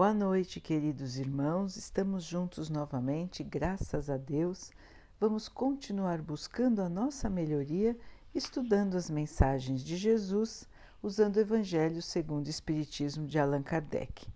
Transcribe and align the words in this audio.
Boa 0.00 0.14
noite, 0.14 0.62
queridos 0.62 1.18
irmãos. 1.18 1.76
Estamos 1.76 2.24
juntos 2.24 2.70
novamente, 2.70 3.44
graças 3.44 4.08
a 4.08 4.16
Deus. 4.16 4.72
Vamos 5.20 5.46
continuar 5.46 6.22
buscando 6.22 6.80
a 6.80 6.88
nossa 6.88 7.28
melhoria, 7.28 7.94
estudando 8.34 8.96
as 8.96 9.10
mensagens 9.10 9.84
de 9.84 9.98
Jesus, 9.98 10.66
usando 11.02 11.36
o 11.36 11.40
Evangelho 11.40 12.00
segundo 12.00 12.46
o 12.46 12.48
Espiritismo 12.48 13.26
de 13.26 13.38
Allan 13.38 13.62
Kardec. 13.62 14.26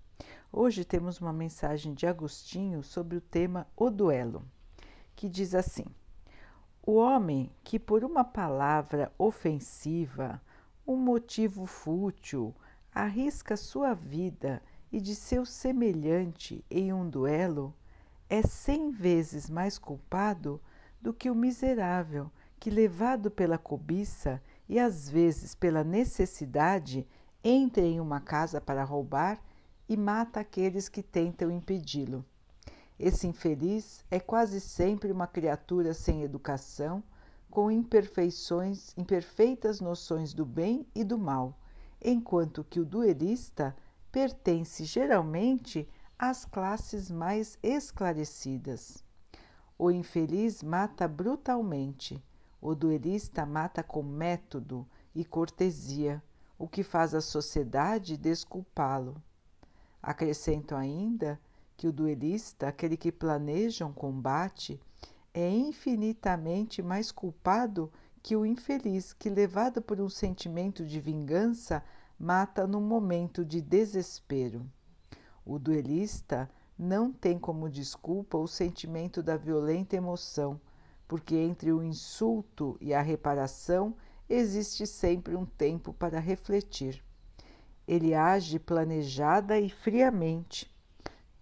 Hoje 0.52 0.84
temos 0.84 1.18
uma 1.18 1.32
mensagem 1.32 1.94
de 1.94 2.06
Agostinho 2.06 2.82
sobre 2.82 3.16
o 3.16 3.22
tema 3.22 3.66
O 3.74 3.88
Duelo, 3.88 4.44
que 5.16 5.30
diz 5.30 5.54
assim: 5.54 5.86
O 6.82 6.96
homem 6.96 7.50
que 7.64 7.78
por 7.78 8.04
uma 8.04 8.22
palavra 8.22 9.10
ofensiva, 9.16 10.42
um 10.86 10.96
motivo 10.96 11.64
fútil, 11.64 12.54
arrisca 12.94 13.56
sua 13.56 13.94
vida 13.94 14.60
e 14.94 15.00
de 15.00 15.16
seu 15.16 15.44
semelhante 15.44 16.64
em 16.70 16.92
um 16.92 17.10
duelo, 17.10 17.74
é 18.30 18.42
cem 18.42 18.92
vezes 18.92 19.50
mais 19.50 19.76
culpado 19.76 20.60
do 21.02 21.12
que 21.12 21.28
o 21.28 21.34
miserável 21.34 22.30
que, 22.60 22.70
levado 22.70 23.28
pela 23.28 23.58
cobiça 23.58 24.40
e 24.68 24.78
às 24.78 25.08
vezes 25.08 25.52
pela 25.52 25.82
necessidade, 25.82 27.08
entra 27.42 27.82
em 27.82 27.98
uma 27.98 28.20
casa 28.20 28.60
para 28.60 28.84
roubar 28.84 29.42
e 29.88 29.96
mata 29.96 30.38
aqueles 30.38 30.88
que 30.88 31.02
tentam 31.02 31.50
impedi-lo. 31.50 32.24
Esse 32.96 33.26
infeliz 33.26 34.04
é 34.12 34.20
quase 34.20 34.60
sempre 34.60 35.10
uma 35.10 35.26
criatura 35.26 35.92
sem 35.92 36.22
educação, 36.22 37.02
com 37.50 37.68
imperfeições, 37.68 38.96
imperfeitas 38.96 39.80
noções 39.80 40.32
do 40.32 40.46
bem 40.46 40.86
e 40.94 41.02
do 41.02 41.18
mal, 41.18 41.58
enquanto 42.00 42.62
que 42.62 42.78
o 42.78 42.84
duelista 42.84 43.74
pertence 44.14 44.84
geralmente 44.84 45.88
às 46.16 46.44
classes 46.44 47.10
mais 47.10 47.58
esclarecidas. 47.60 49.02
O 49.76 49.90
infeliz 49.90 50.62
mata 50.62 51.08
brutalmente, 51.08 52.22
o 52.60 52.76
duelista 52.76 53.44
mata 53.44 53.82
com 53.82 54.04
método 54.04 54.86
e 55.12 55.24
cortesia, 55.24 56.22
o 56.56 56.68
que 56.68 56.84
faz 56.84 57.12
a 57.12 57.20
sociedade 57.20 58.16
desculpá-lo. 58.16 59.20
Acrescento 60.00 60.76
ainda 60.76 61.40
que 61.76 61.88
o 61.88 61.92
duelista, 61.92 62.68
aquele 62.68 62.96
que 62.96 63.10
planeja 63.10 63.84
um 63.84 63.92
combate, 63.92 64.80
é 65.34 65.50
infinitamente 65.50 66.80
mais 66.80 67.10
culpado 67.10 67.90
que 68.22 68.36
o 68.36 68.46
infeliz 68.46 69.12
que, 69.12 69.28
levado 69.28 69.82
por 69.82 70.00
um 70.00 70.08
sentimento 70.08 70.86
de 70.86 71.00
vingança, 71.00 71.82
mata 72.18 72.66
no 72.66 72.80
momento 72.80 73.44
de 73.44 73.60
desespero. 73.60 74.64
O 75.44 75.58
duelista 75.58 76.50
não 76.78 77.12
tem 77.12 77.38
como 77.38 77.68
desculpa 77.68 78.38
o 78.38 78.48
sentimento 78.48 79.22
da 79.22 79.36
violenta 79.36 79.96
emoção, 79.96 80.60
porque 81.06 81.36
entre 81.36 81.72
o 81.72 81.82
insulto 81.82 82.76
e 82.80 82.94
a 82.94 83.02
reparação 83.02 83.94
existe 84.28 84.86
sempre 84.86 85.36
um 85.36 85.44
tempo 85.44 85.92
para 85.92 86.18
refletir. 86.18 87.04
Ele 87.86 88.14
age 88.14 88.58
planejada 88.58 89.58
e 89.58 89.68
friamente. 89.68 90.72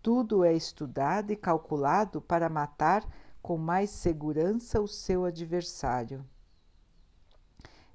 Tudo 0.02 0.44
é 0.44 0.52
estudado 0.52 1.32
e 1.32 1.36
calculado 1.36 2.20
para 2.20 2.48
matar 2.48 3.06
com 3.40 3.56
mais 3.56 3.90
segurança 3.90 4.80
o 4.80 4.88
seu 4.88 5.24
adversário. 5.24 6.24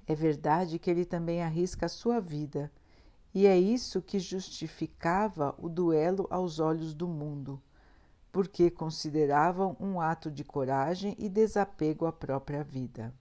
É 0.08 0.14
verdade 0.14 0.78
que 0.78 0.90
ele 0.90 1.04
também 1.04 1.42
arrisca 1.42 1.84
a 1.84 1.88
sua 1.88 2.18
vida, 2.18 2.72
e 3.34 3.46
é 3.46 3.58
isso 3.58 4.00
que 4.00 4.18
justificava 4.18 5.54
o 5.58 5.68
duelo 5.68 6.26
aos 6.30 6.58
olhos 6.58 6.94
do 6.94 7.06
mundo, 7.06 7.60
porque 8.32 8.70
consideravam 8.70 9.76
um 9.78 10.00
ato 10.00 10.30
de 10.30 10.42
coragem 10.42 11.14
e 11.18 11.28
desapego 11.28 12.06
à 12.06 12.12
própria 12.12 12.64
vida. 12.64 13.14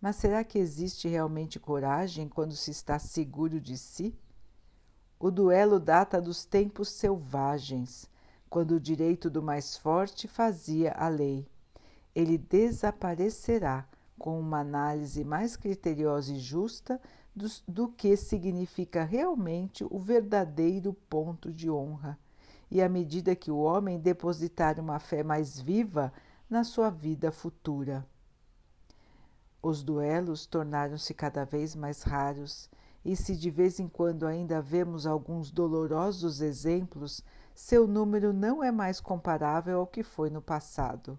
Mas 0.00 0.16
será 0.16 0.42
que 0.42 0.58
existe 0.58 1.06
realmente 1.06 1.60
coragem 1.60 2.28
quando 2.28 2.56
se 2.56 2.72
está 2.72 2.98
seguro 2.98 3.60
de 3.60 3.78
si? 3.78 4.12
O 5.20 5.30
duelo 5.30 5.78
data 5.78 6.20
dos 6.20 6.44
tempos 6.44 6.88
selvagens, 6.88 8.10
quando 8.50 8.72
o 8.72 8.80
direito 8.80 9.30
do 9.30 9.40
mais 9.40 9.76
forte 9.76 10.26
fazia 10.26 10.90
a 10.94 11.06
lei. 11.06 11.46
Ele 12.12 12.36
desaparecerá 12.36 13.86
com 14.18 14.38
uma 14.38 14.60
análise 14.60 15.24
mais 15.24 15.56
criteriosa 15.56 16.32
e 16.32 16.38
justa 16.38 17.00
do, 17.34 17.46
do 17.66 17.88
que 17.88 18.16
significa 18.16 19.04
realmente 19.04 19.86
o 19.88 19.98
verdadeiro 19.98 20.92
ponto 21.08 21.52
de 21.52 21.70
honra, 21.70 22.18
e 22.70 22.82
à 22.82 22.88
medida 22.88 23.36
que 23.36 23.50
o 23.50 23.58
homem 23.58 23.98
depositar 23.98 24.78
uma 24.80 24.98
fé 24.98 25.22
mais 25.22 25.58
viva 25.58 26.12
na 26.50 26.64
sua 26.64 26.90
vida 26.90 27.30
futura. 27.30 28.06
Os 29.62 29.82
duelos 29.82 30.46
tornaram-se 30.46 31.14
cada 31.14 31.44
vez 31.44 31.74
mais 31.74 32.02
raros, 32.02 32.68
e 33.04 33.16
se 33.16 33.36
de 33.36 33.50
vez 33.50 33.78
em 33.80 33.88
quando 33.88 34.26
ainda 34.26 34.60
vemos 34.60 35.06
alguns 35.06 35.50
dolorosos 35.50 36.40
exemplos, 36.40 37.24
seu 37.54 37.86
número 37.86 38.32
não 38.32 38.62
é 38.62 38.70
mais 38.70 39.00
comparável 39.00 39.80
ao 39.80 39.86
que 39.86 40.02
foi 40.02 40.30
no 40.30 40.42
passado. 40.42 41.18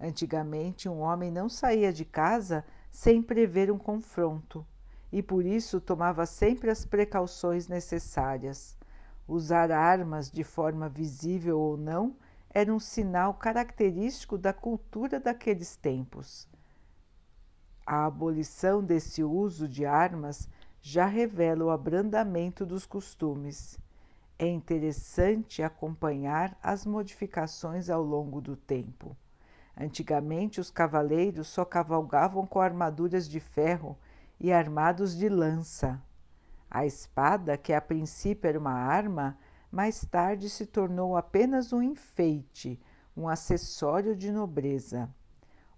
Antigamente, 0.00 0.88
um 0.88 1.00
homem 1.00 1.30
não 1.30 1.48
saía 1.48 1.92
de 1.92 2.04
casa 2.04 2.64
sem 2.90 3.22
prever 3.22 3.70
um 3.70 3.78
confronto 3.78 4.66
e 5.12 5.22
por 5.22 5.46
isso 5.46 5.80
tomava 5.80 6.26
sempre 6.26 6.70
as 6.70 6.84
precauções 6.84 7.68
necessárias. 7.68 8.76
Usar 9.28 9.70
armas 9.70 10.30
de 10.30 10.42
forma 10.42 10.88
visível 10.88 11.58
ou 11.58 11.76
não 11.76 12.16
era 12.50 12.72
um 12.72 12.80
sinal 12.80 13.34
característico 13.34 14.36
da 14.36 14.52
cultura 14.52 15.20
daqueles 15.20 15.76
tempos. 15.76 16.48
A 17.86 18.06
abolição 18.06 18.82
desse 18.82 19.22
uso 19.22 19.68
de 19.68 19.86
armas 19.86 20.48
já 20.80 21.06
revela 21.06 21.64
o 21.64 21.70
abrandamento 21.70 22.66
dos 22.66 22.84
costumes. 22.84 23.78
É 24.38 24.46
interessante 24.46 25.62
acompanhar 25.62 26.58
as 26.62 26.84
modificações 26.84 27.88
ao 27.88 28.02
longo 28.02 28.40
do 28.40 28.56
tempo. 28.56 29.16
Antigamente, 29.76 30.60
os 30.60 30.70
cavaleiros 30.70 31.48
só 31.48 31.64
cavalgavam 31.64 32.46
com 32.46 32.60
armaduras 32.60 33.28
de 33.28 33.40
ferro 33.40 33.98
e 34.38 34.52
armados 34.52 35.16
de 35.16 35.28
lança. 35.28 36.00
A 36.70 36.86
espada, 36.86 37.56
que 37.56 37.72
a 37.72 37.80
princípio 37.80 38.48
era 38.48 38.58
uma 38.58 38.72
arma, 38.72 39.36
mais 39.70 40.04
tarde 40.04 40.48
se 40.48 40.66
tornou 40.66 41.16
apenas 41.16 41.72
um 41.72 41.82
enfeite, 41.82 42.80
um 43.16 43.28
acessório 43.28 44.14
de 44.14 44.30
nobreza. 44.30 45.08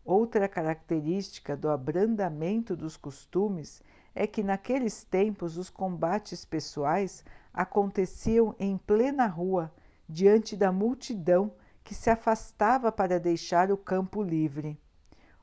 Outra 0.05 0.49
característica 0.49 1.57
do 1.57 1.69
abrandamento 1.69 2.77
dos 2.77 2.97
costumes 2.97 3.83
é 4.15 4.27
que 4.27 4.43
naqueles 4.43 5.03
tempos 5.03 5.57
os 5.57 5.69
combates 5.69 6.45
pessoais 6.45 7.25
aconteciam 7.53 8.55
em 8.59 8.79
plena 8.79 9.27
rua, 9.27 9.73
diante 10.09 10.57
da 10.57 10.71
multidão 10.71 11.53
que 11.87 11.95
se 11.95 12.11
afastava 12.11 12.91
para 12.91 13.21
deixar 13.21 13.71
o 13.71 13.77
campo 13.77 14.21
livre. 14.21 14.77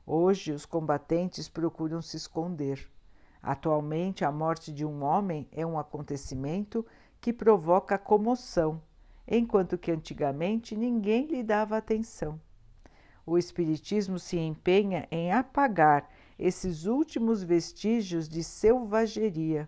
Hoje 0.06 0.52
os 0.52 0.66
combatentes 0.66 1.48
procuram 1.48 2.02
se 2.02 2.18
esconder. 2.18 2.86
Atualmente, 3.42 4.26
a 4.26 4.30
morte 4.30 4.70
de 4.70 4.84
um 4.84 5.02
homem 5.02 5.48
é 5.50 5.64
um 5.64 5.78
acontecimento 5.78 6.84
que 7.18 7.32
provoca 7.32 7.96
comoção, 7.96 8.82
enquanto 9.26 9.78
que 9.78 9.90
antigamente 9.90 10.76
ninguém 10.76 11.24
lhe 11.28 11.42
dava 11.42 11.78
atenção. 11.78 12.38
O 13.24 13.38
Espiritismo 13.38 14.18
se 14.18 14.36
empenha 14.36 15.08
em 15.10 15.32
apagar 15.32 16.10
esses 16.38 16.84
últimos 16.84 17.42
vestígios 17.42 18.28
de 18.28 18.44
selvageria, 18.44 19.66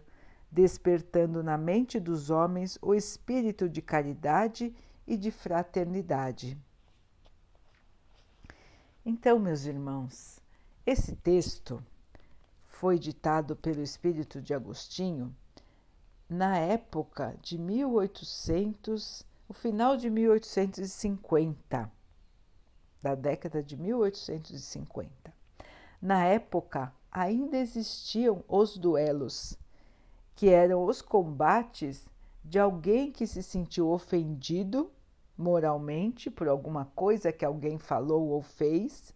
despertando 0.52 1.42
na 1.42 1.56
mente 1.56 1.98
dos 1.98 2.28
homens 2.28 2.78
o 2.82 2.94
espírito 2.94 3.66
de 3.66 3.80
caridade 3.80 4.74
e 5.06 5.16
de 5.16 5.30
fraternidade. 5.30 6.65
Então, 9.08 9.38
meus 9.38 9.66
irmãos, 9.66 10.40
esse 10.84 11.14
texto 11.14 11.80
foi 12.64 12.98
ditado 12.98 13.54
pelo 13.54 13.80
espírito 13.80 14.42
de 14.42 14.52
Agostinho 14.52 15.32
na 16.28 16.58
época 16.58 17.36
de 17.40 17.56
1800, 17.56 19.24
o 19.48 19.54
final 19.54 19.96
de 19.96 20.10
1850, 20.10 21.88
da 23.00 23.14
década 23.14 23.62
de 23.62 23.76
1850. 23.76 25.32
Na 26.02 26.24
época, 26.24 26.92
ainda 27.08 27.56
existiam 27.58 28.42
os 28.48 28.76
duelos, 28.76 29.56
que 30.34 30.48
eram 30.48 30.84
os 30.84 31.00
combates 31.00 32.08
de 32.44 32.58
alguém 32.58 33.12
que 33.12 33.24
se 33.24 33.40
sentiu 33.40 33.88
ofendido 33.88 34.90
moralmente 35.36 36.30
por 36.30 36.48
alguma 36.48 36.86
coisa 36.86 37.32
que 37.32 37.44
alguém 37.44 37.78
falou 37.78 38.28
ou 38.28 38.42
fez, 38.42 39.12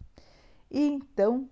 e 0.69 0.87
então 0.87 1.49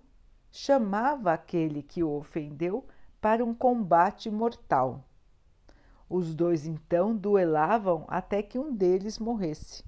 chamava 0.50 1.32
aquele 1.32 1.82
que 1.82 2.02
o 2.02 2.10
ofendeu 2.10 2.86
para 3.20 3.44
um 3.44 3.54
combate 3.54 4.30
mortal. 4.30 5.04
Os 6.08 6.34
dois 6.34 6.66
então 6.66 7.16
duelavam 7.16 8.04
até 8.08 8.42
que 8.42 8.58
um 8.58 8.74
deles 8.74 9.18
morresse. 9.18 9.84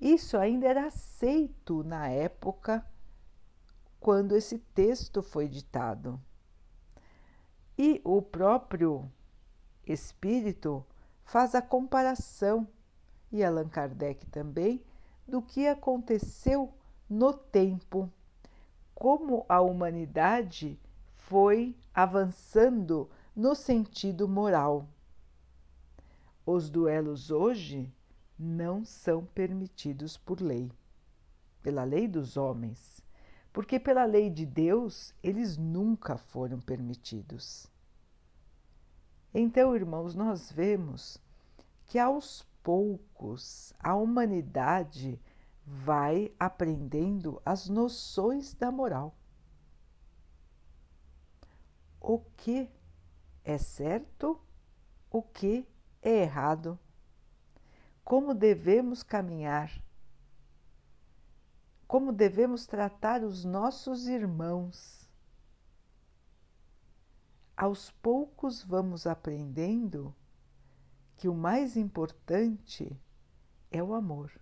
Isso 0.00 0.36
ainda 0.36 0.66
era 0.66 0.86
aceito 0.86 1.82
na 1.82 2.08
época 2.08 2.84
quando 3.98 4.36
esse 4.36 4.58
texto 4.58 5.22
foi 5.22 5.48
ditado. 5.48 6.20
E 7.78 8.00
o 8.04 8.20
próprio 8.20 9.10
Espírito 9.86 10.84
faz 11.24 11.54
a 11.54 11.62
comparação, 11.62 12.68
e 13.30 13.44
Allan 13.44 13.68
Kardec 13.68 14.26
também, 14.26 14.82
do 15.26 15.42
que 15.42 15.66
aconteceu 15.66 16.72
no 17.08 17.32
tempo, 17.32 18.10
como 18.94 19.44
a 19.48 19.60
humanidade 19.60 20.78
foi 21.14 21.76
avançando 21.94 23.10
no 23.34 23.54
sentido 23.54 24.28
moral. 24.28 24.88
Os 26.44 26.70
duelos 26.70 27.30
hoje 27.30 27.92
não 28.38 28.84
são 28.84 29.24
permitidos 29.24 30.16
por 30.16 30.40
lei, 30.40 30.70
pela 31.62 31.82
lei 31.82 32.06
dos 32.06 32.36
homens, 32.36 33.02
porque 33.52 33.80
pela 33.80 34.04
lei 34.04 34.30
de 34.30 34.46
Deus 34.46 35.12
eles 35.22 35.56
nunca 35.56 36.16
foram 36.16 36.60
permitidos. 36.60 37.66
Então, 39.34 39.74
irmãos, 39.74 40.14
nós 40.14 40.50
vemos 40.52 41.18
que 41.86 41.98
aos 41.98 42.45
poucos 42.66 43.72
a 43.78 43.94
humanidade 43.94 45.22
vai 45.64 46.34
aprendendo 46.36 47.40
as 47.44 47.68
noções 47.68 48.54
da 48.54 48.72
moral. 48.72 49.14
O 52.00 52.18
que 52.36 52.68
é 53.44 53.56
certo, 53.56 54.40
o 55.08 55.22
que 55.22 55.64
é 56.02 56.22
errado, 56.22 56.76
como 58.04 58.34
devemos 58.34 59.04
caminhar, 59.04 59.70
como 61.86 62.12
devemos 62.12 62.66
tratar 62.66 63.22
os 63.22 63.44
nossos 63.44 64.08
irmãos. 64.08 65.08
Aos 67.56 67.92
poucos 68.02 68.60
vamos 68.64 69.06
aprendendo 69.06 70.12
que 71.16 71.28
o 71.28 71.34
mais 71.34 71.76
importante 71.76 72.98
é 73.70 73.82
o 73.82 73.94
amor 73.94 74.32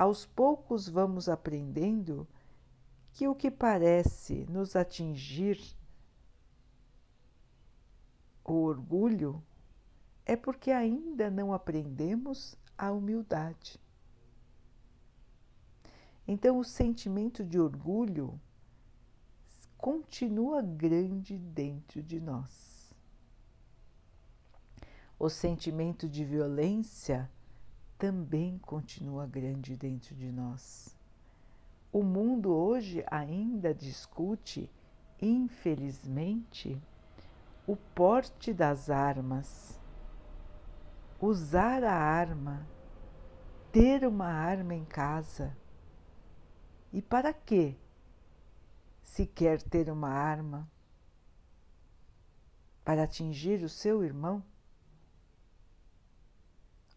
aos 0.00 0.24
poucos 0.24 0.88
vamos 0.88 1.28
aprendendo 1.28 2.26
que 3.12 3.28
o 3.28 3.34
que 3.34 3.50
parece 3.50 4.46
nos 4.48 4.74
atingir 4.74 5.60
o 8.42 8.62
orgulho 8.62 9.42
é 10.24 10.34
porque 10.36 10.70
ainda 10.70 11.30
não 11.30 11.52
aprendemos 11.52 12.56
a 12.78 12.90
humildade. 12.90 13.78
Então, 16.26 16.58
o 16.58 16.64
sentimento 16.64 17.44
de 17.44 17.60
orgulho 17.60 18.40
continua 19.76 20.62
grande 20.62 21.36
dentro 21.36 22.02
de 22.02 22.18
nós. 22.18 22.79
O 25.20 25.28
sentimento 25.28 26.08
de 26.08 26.24
violência 26.24 27.30
também 27.98 28.56
continua 28.56 29.26
grande 29.26 29.76
dentro 29.76 30.14
de 30.14 30.32
nós. 30.32 30.98
O 31.92 32.02
mundo 32.02 32.50
hoje 32.50 33.04
ainda 33.10 33.74
discute, 33.74 34.70
infelizmente, 35.20 36.82
o 37.66 37.76
porte 37.76 38.54
das 38.54 38.88
armas, 38.88 39.78
usar 41.20 41.84
a 41.84 41.94
arma, 41.94 42.66
ter 43.70 44.06
uma 44.06 44.28
arma 44.28 44.74
em 44.74 44.86
casa. 44.86 45.54
E 46.90 47.02
para 47.02 47.34
quê? 47.34 47.76
Se 49.02 49.26
quer 49.26 49.60
ter 49.60 49.90
uma 49.90 50.08
arma 50.08 50.66
para 52.82 53.02
atingir 53.02 53.62
o 53.62 53.68
seu 53.68 54.02
irmão? 54.02 54.42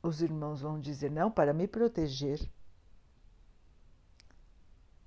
Os 0.03 0.21
irmãos 0.21 0.61
vão 0.61 0.79
dizer: 0.79 1.09
não, 1.09 1.31
para 1.31 1.53
me 1.53 1.65
proteger. 1.65 2.51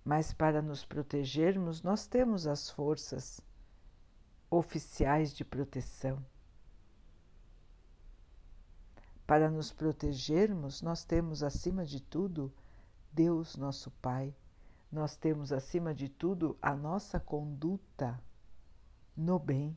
Mas 0.03 0.33
para 0.33 0.63
nos 0.63 0.85
protegermos, 0.85 1.83
nós 1.83 2.07
temos 2.07 2.47
as 2.47 2.71
forças 2.71 3.41
oficiais 4.49 5.35
de 5.35 5.45
proteção. 5.45 6.25
Para 9.27 9.51
nos 9.51 9.73
protegermos, 9.73 10.81
nós 10.81 11.05
temos 11.05 11.43
acima 11.43 11.85
de 11.85 12.01
tudo 12.01 12.55
Deus, 13.13 13.57
nosso 13.57 13.91
Pai. 13.91 14.35
Nós 14.91 15.17
temos 15.17 15.53
acima 15.53 15.93
de 15.93 16.09
tudo 16.09 16.57
a 16.63 16.77
nossa 16.77 17.19
conduta 17.19 18.23
no 19.17 19.41
bem. 19.41 19.77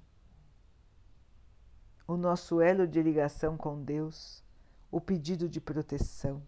O 2.08 2.16
nosso 2.16 2.62
elo 2.62 2.88
de 2.88 3.02
ligação 3.02 3.58
com 3.58 3.84
Deus 3.84 4.44
o 4.92 5.00
pedido 5.00 5.48
de 5.48 5.62
proteção. 5.62 6.42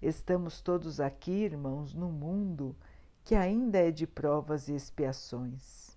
Estamos 0.00 0.60
todos 0.60 1.00
aqui, 1.00 1.32
irmãos, 1.32 1.94
num 1.94 2.10
mundo 2.10 2.76
que 3.24 3.34
ainda 3.34 3.78
é 3.78 3.90
de 3.90 4.06
provas 4.06 4.68
e 4.68 4.74
expiações. 4.74 5.96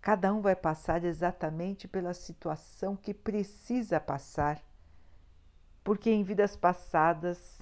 Cada 0.00 0.32
um 0.32 0.40
vai 0.40 0.56
passar 0.56 1.04
exatamente 1.04 1.86
pela 1.86 2.14
situação 2.14 2.96
que 2.96 3.12
precisa 3.12 4.00
passar, 4.00 4.64
porque 5.84 6.10
em 6.10 6.24
vidas 6.24 6.56
passadas 6.56 7.60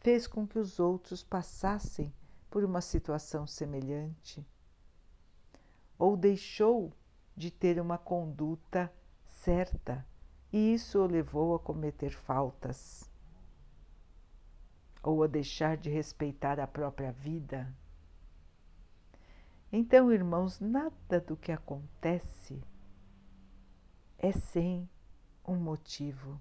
fez 0.00 0.26
com 0.26 0.46
que 0.46 0.58
os 0.58 0.80
outros 0.80 1.22
passassem 1.22 2.12
por 2.50 2.64
uma 2.64 2.80
situação 2.80 3.46
semelhante, 3.46 4.44
ou 5.98 6.16
deixou 6.16 6.92
de 7.36 7.50
ter 7.50 7.80
uma 7.80 7.98
conduta 7.98 8.92
certa 9.46 10.04
e 10.52 10.74
isso 10.74 10.98
o 10.98 11.06
levou 11.06 11.54
a 11.54 11.60
cometer 11.60 12.10
faltas 12.10 13.08
ou 15.00 15.22
a 15.22 15.28
deixar 15.28 15.76
de 15.76 15.88
respeitar 15.88 16.58
a 16.58 16.66
própria 16.66 17.12
vida. 17.12 17.72
Então, 19.70 20.12
irmãos, 20.12 20.58
nada 20.58 21.20
do 21.20 21.36
que 21.36 21.52
acontece 21.52 22.60
é 24.18 24.32
sem 24.32 24.90
um 25.46 25.54
motivo. 25.54 26.40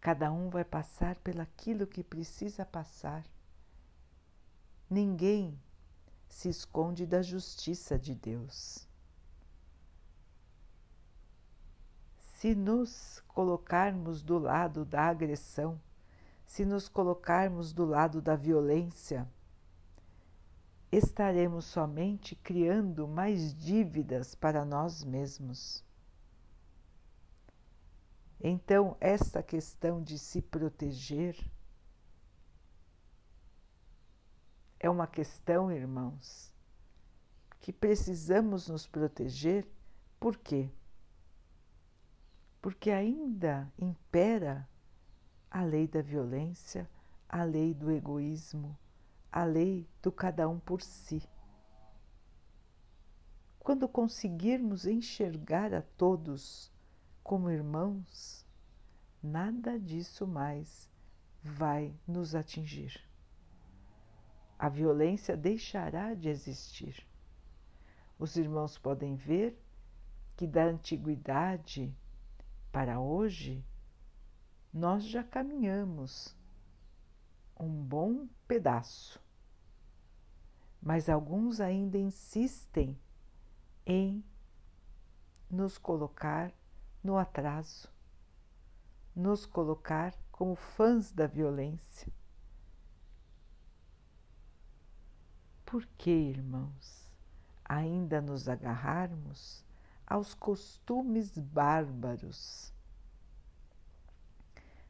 Cada 0.00 0.32
um 0.32 0.50
vai 0.50 0.64
passar 0.64 1.14
pelaquilo 1.20 1.86
que 1.86 2.02
precisa 2.02 2.66
passar. 2.66 3.24
Ninguém 4.90 5.56
se 6.28 6.48
esconde 6.48 7.06
da 7.06 7.22
justiça 7.22 7.96
de 7.96 8.16
Deus. 8.16 8.92
Se 12.44 12.54
nos 12.54 13.22
colocarmos 13.26 14.22
do 14.22 14.38
lado 14.38 14.84
da 14.84 15.04
agressão, 15.04 15.80
se 16.44 16.62
nos 16.62 16.90
colocarmos 16.90 17.72
do 17.72 17.86
lado 17.86 18.20
da 18.20 18.36
violência, 18.36 19.26
estaremos 20.92 21.64
somente 21.64 22.36
criando 22.36 23.08
mais 23.08 23.54
dívidas 23.54 24.34
para 24.34 24.62
nós 24.62 25.02
mesmos. 25.02 25.82
Então, 28.38 28.94
esta 29.00 29.42
questão 29.42 30.02
de 30.02 30.18
se 30.18 30.42
proteger 30.42 31.34
é 34.78 34.90
uma 34.90 35.06
questão, 35.06 35.72
irmãos, 35.72 36.52
que 37.58 37.72
precisamos 37.72 38.68
nos 38.68 38.86
proteger, 38.86 39.66
por 40.20 40.36
quê? 40.36 40.70
Porque 42.64 42.90
ainda 42.90 43.70
impera 43.78 44.66
a 45.50 45.62
lei 45.62 45.86
da 45.86 46.00
violência, 46.00 46.88
a 47.28 47.44
lei 47.44 47.74
do 47.74 47.90
egoísmo, 47.90 48.74
a 49.30 49.44
lei 49.44 49.86
do 50.02 50.10
cada 50.10 50.48
um 50.48 50.58
por 50.58 50.80
si. 50.80 51.22
Quando 53.58 53.86
conseguirmos 53.86 54.86
enxergar 54.86 55.74
a 55.74 55.82
todos 55.82 56.72
como 57.22 57.50
irmãos, 57.50 58.46
nada 59.22 59.78
disso 59.78 60.26
mais 60.26 60.90
vai 61.42 61.94
nos 62.08 62.34
atingir. 62.34 62.98
A 64.58 64.70
violência 64.70 65.36
deixará 65.36 66.14
de 66.14 66.30
existir. 66.30 67.06
Os 68.18 68.36
irmãos 68.36 68.78
podem 68.78 69.16
ver 69.16 69.54
que 70.34 70.46
da 70.46 70.64
antiguidade 70.64 71.94
para 72.74 72.98
hoje, 72.98 73.64
nós 74.72 75.04
já 75.04 75.22
caminhamos 75.22 76.36
um 77.56 77.70
bom 77.70 78.26
pedaço. 78.48 79.22
mas 80.82 81.08
alguns 81.08 81.60
ainda 81.60 81.96
insistem 81.96 82.98
em 83.86 84.24
nos 85.48 85.78
colocar 85.78 86.52
no 87.02 87.16
atraso, 87.16 87.88
nos 89.14 89.46
colocar 89.46 90.12
como 90.32 90.56
fãs 90.56 91.12
da 91.12 91.28
violência. 91.28 92.12
Por 95.64 95.86
que, 95.96 96.10
irmãos, 96.10 97.10
ainda 97.64 98.20
nos 98.20 98.48
agarrarmos 98.48 99.64
aos 100.06 100.34
costumes 100.34 101.36
bárbaros? 101.38 102.72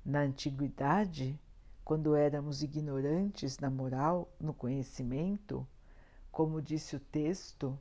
Na 0.04 0.20
antiguidade, 0.20 1.40
quando 1.84 2.14
éramos 2.14 2.62
ignorantes 2.62 3.58
na 3.58 3.70
moral, 3.70 4.28
no 4.40 4.52
conhecimento, 4.52 5.66
como 6.30 6.60
disse 6.60 6.96
o 6.96 7.00
texto, 7.00 7.78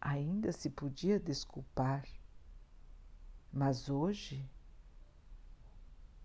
ainda 0.00 0.52
se 0.52 0.70
podia 0.70 1.18
desculpar. 1.18 2.06
Mas 3.52 3.88
hoje, 3.88 4.48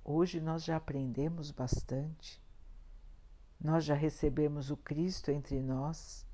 hoje 0.04 0.40
nós 0.40 0.64
já 0.64 0.78
aprendemos 0.78 1.52
bastante. 1.52 2.42
Nós 3.60 3.86
já 3.86 3.94
recebemos 3.94 4.72
o 4.72 4.78
Cristo 4.78 5.32
entre 5.32 5.62
nós. 5.62 6.26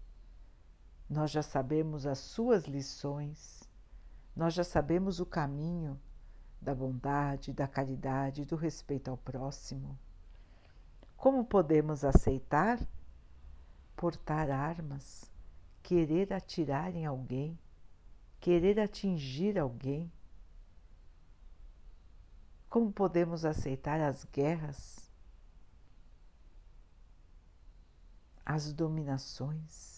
Nós 1.10 1.32
já 1.32 1.42
sabemos 1.42 2.06
as 2.06 2.20
suas 2.20 2.66
lições. 2.66 3.64
Nós 4.36 4.54
já 4.54 4.64
sabemos 4.64 5.20
o 5.20 5.26
caminho 5.26 6.00
da 6.62 6.76
bondade, 6.76 7.54
da 7.54 7.68
caridade, 7.68 8.46
do 8.46 8.56
respeito 8.56 9.10
ao 9.10 9.18
próximo. 9.18 9.98
Como 11.16 11.46
podemos 11.46 12.04
aceitar 12.04 12.80
portar 13.96 14.52
armas, 14.52 15.32
querer 15.82 16.32
atirar 16.34 16.96
em 16.96 17.06
alguém, 17.06 17.58
querer 18.40 18.80
atingir 18.80 19.58
alguém? 19.58 20.12
Como 22.70 22.92
podemos 22.92 23.46
aceitar 23.46 24.00
as 24.00 24.26
guerras, 24.26 25.10
as 28.46 28.72
dominações? 28.72 29.97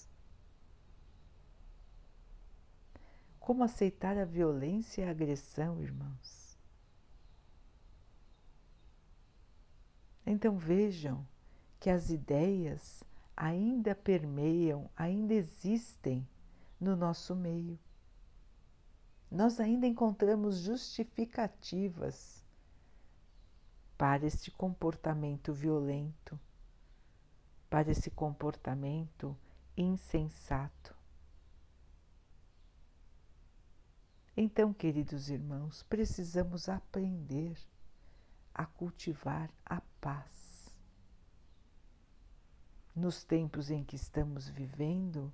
Como 3.50 3.64
aceitar 3.64 4.16
a 4.16 4.26
violência 4.26 5.02
e 5.02 5.06
a 5.06 5.10
agressão, 5.10 5.82
irmãos? 5.82 6.56
Então 10.24 10.56
vejam 10.56 11.26
que 11.80 11.90
as 11.90 12.12
ideias 12.12 13.04
ainda 13.36 13.96
permeiam, 13.96 14.88
ainda 14.96 15.34
existem 15.34 16.30
no 16.80 16.96
nosso 16.96 17.36
meio. 17.36 17.80
Nós 19.32 19.60
ainda 19.60 19.88
encontramos 19.88 20.60
justificativas 20.60 22.46
para 23.98 24.28
este 24.28 24.52
comportamento 24.52 25.52
violento, 25.52 26.40
para 27.68 27.90
esse 27.90 28.12
comportamento 28.12 29.36
insensato. 29.76 30.99
Então, 34.42 34.74
queridos 34.74 35.30
irmãos, 35.30 35.84
precisamos 35.84 36.70
aprender 36.70 37.60
a 38.54 38.66
cultivar 38.66 39.52
a 39.66 39.82
paz 40.00 40.74
nos 42.96 43.26
tempos 43.26 43.70
em 43.70 43.84
que 43.84 43.98
estamos 43.98 44.48
vivendo, 44.48 45.30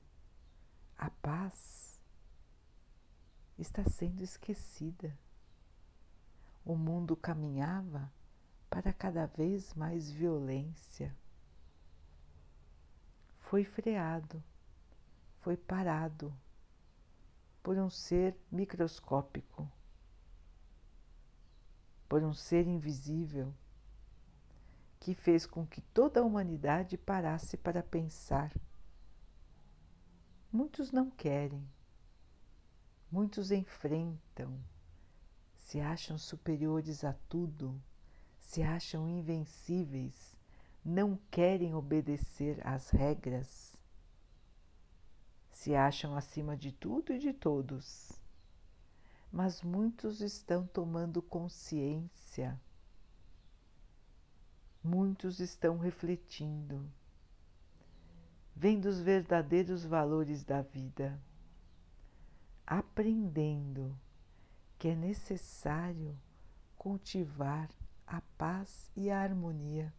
a 0.97 1.11
paz 1.11 2.01
está 3.59 3.83
sendo 3.83 4.23
esquecida. 4.23 5.15
O 6.65 6.75
mundo 6.75 7.15
caminhava 7.15 8.11
para 8.71 8.91
cada 8.91 9.27
vez 9.27 9.71
mais 9.75 10.09
violência. 10.09 11.15
Foi 13.37 13.63
freado, 13.63 14.43
foi 15.41 15.55
parado 15.55 16.35
por 17.65 17.79
um 17.79 17.89
ser 17.89 18.37
microscópico, 18.51 19.67
por 22.07 22.21
um 22.21 22.31
ser 22.31 22.67
invisível 22.67 23.51
que 24.99 25.15
fez 25.15 25.47
com 25.47 25.65
que 25.65 25.81
toda 25.81 26.19
a 26.19 26.23
humanidade 26.23 26.95
parasse 26.95 27.57
para 27.57 27.81
pensar. 27.81 28.53
Muitos 30.51 30.91
não 30.91 31.09
querem, 31.09 31.67
muitos 33.11 33.49
enfrentam, 33.49 34.63
se 35.57 35.81
acham 35.81 36.19
superiores 36.19 37.03
a 37.03 37.13
tudo, 37.27 37.81
se 38.39 38.61
acham 38.61 39.09
invencíveis, 39.09 40.37
não 40.85 41.17
querem 41.31 41.73
obedecer 41.73 42.61
às 42.63 42.91
regras, 42.91 43.74
se 45.55 45.73
acham 45.73 46.15
acima 46.15 46.55
de 46.55 46.71
tudo 46.71 47.11
e 47.11 47.19
de 47.19 47.33
todos. 47.33 48.11
Mas 49.31 49.61
muitos 49.61 50.21
estão 50.21 50.67
tomando 50.67 51.21
consciência 51.21 52.59
muitos 54.85 55.39
estão 55.39 55.79
refletindo, 55.79 56.87
vendo 58.55 58.85
os 58.85 59.01
verdadeiros 59.01 59.83
valores 59.83 60.43
da 60.43 60.61
vida, 60.61 61.19
aprendendo 62.67 63.97
que 64.77 64.89
é 64.89 64.95
necessário 64.95 66.15
cultivar 66.77 67.67
a 68.05 68.21
paz 68.37 68.91
e 68.95 69.09
a 69.09 69.19
harmonia. 69.19 69.91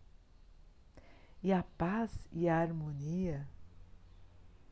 E 1.43 1.53
a 1.53 1.65
paz 1.65 2.29
e 2.31 2.49
a 2.49 2.57
harmonia 2.57 3.47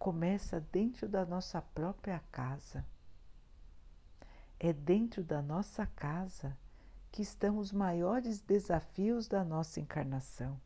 começa 0.04 0.60
dentro 0.60 1.08
da 1.08 1.24
nossa 1.24 1.62
própria 1.62 2.22
casa. 2.30 2.84
É 4.60 4.70
dentro 4.70 5.24
da 5.24 5.40
nossa 5.40 5.86
casa 5.86 6.54
que 7.10 7.22
estão 7.22 7.56
os 7.56 7.72
maiores 7.72 8.38
desafios 8.38 9.26
da 9.26 9.42
nossa 9.42 9.80
encarnação. 9.80 10.60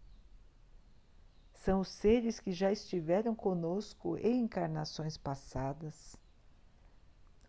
São 1.54 1.78
os 1.78 1.88
seres 1.88 2.40
que 2.40 2.50
já 2.50 2.72
estiveram 2.72 3.32
conosco 3.32 4.18
em 4.18 4.40
encarnações 4.40 5.16
passadas, 5.16 6.16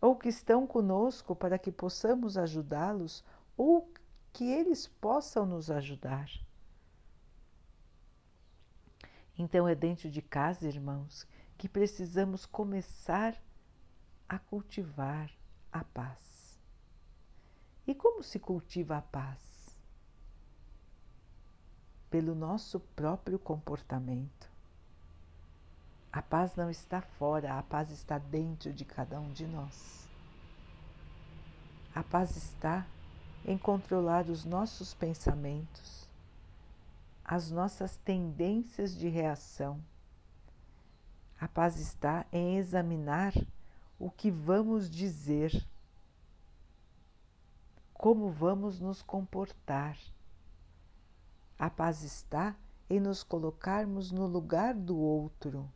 ou 0.00 0.14
que 0.14 0.28
estão 0.28 0.68
conosco 0.68 1.34
para 1.34 1.58
que 1.58 1.72
possamos 1.72 2.38
ajudá-los, 2.38 3.24
ou 3.56 3.92
que 4.32 4.44
eles 4.44 4.86
possam 4.86 5.44
nos 5.44 5.72
ajudar. 5.72 6.30
Então 9.36 9.66
é 9.66 9.74
dentro 9.74 10.08
de 10.08 10.22
casa, 10.22 10.68
irmãos, 10.68 11.26
que 11.60 11.68
precisamos 11.68 12.46
começar 12.46 13.36
a 14.26 14.38
cultivar 14.38 15.30
a 15.70 15.84
paz. 15.84 16.58
E 17.86 17.94
como 17.94 18.22
se 18.22 18.38
cultiva 18.38 18.96
a 18.96 19.02
paz? 19.02 19.78
Pelo 22.08 22.34
nosso 22.34 22.80
próprio 22.96 23.38
comportamento. 23.38 24.50
A 26.10 26.22
paz 26.22 26.56
não 26.56 26.70
está 26.70 27.02
fora, 27.02 27.58
a 27.58 27.62
paz 27.62 27.90
está 27.90 28.16
dentro 28.16 28.72
de 28.72 28.86
cada 28.86 29.20
um 29.20 29.30
de 29.30 29.46
nós. 29.46 30.08
A 31.94 32.02
paz 32.02 32.38
está 32.38 32.86
em 33.44 33.58
controlar 33.58 34.30
os 34.30 34.46
nossos 34.46 34.94
pensamentos, 34.94 36.08
as 37.22 37.50
nossas 37.50 37.98
tendências 37.98 38.96
de 38.96 39.08
reação. 39.08 39.78
A 41.40 41.48
paz 41.48 41.80
está 41.80 42.26
em 42.30 42.58
examinar 42.58 43.32
o 43.98 44.10
que 44.10 44.30
vamos 44.30 44.90
dizer 44.90 45.66
como 47.94 48.30
vamos 48.30 48.78
nos 48.78 49.00
comportar. 49.00 49.96
A 51.58 51.70
paz 51.70 52.02
está 52.02 52.54
em 52.90 53.00
nos 53.00 53.22
colocarmos 53.22 54.12
no 54.12 54.26
lugar 54.26 54.74
do 54.74 54.98
outro, 54.98 55.66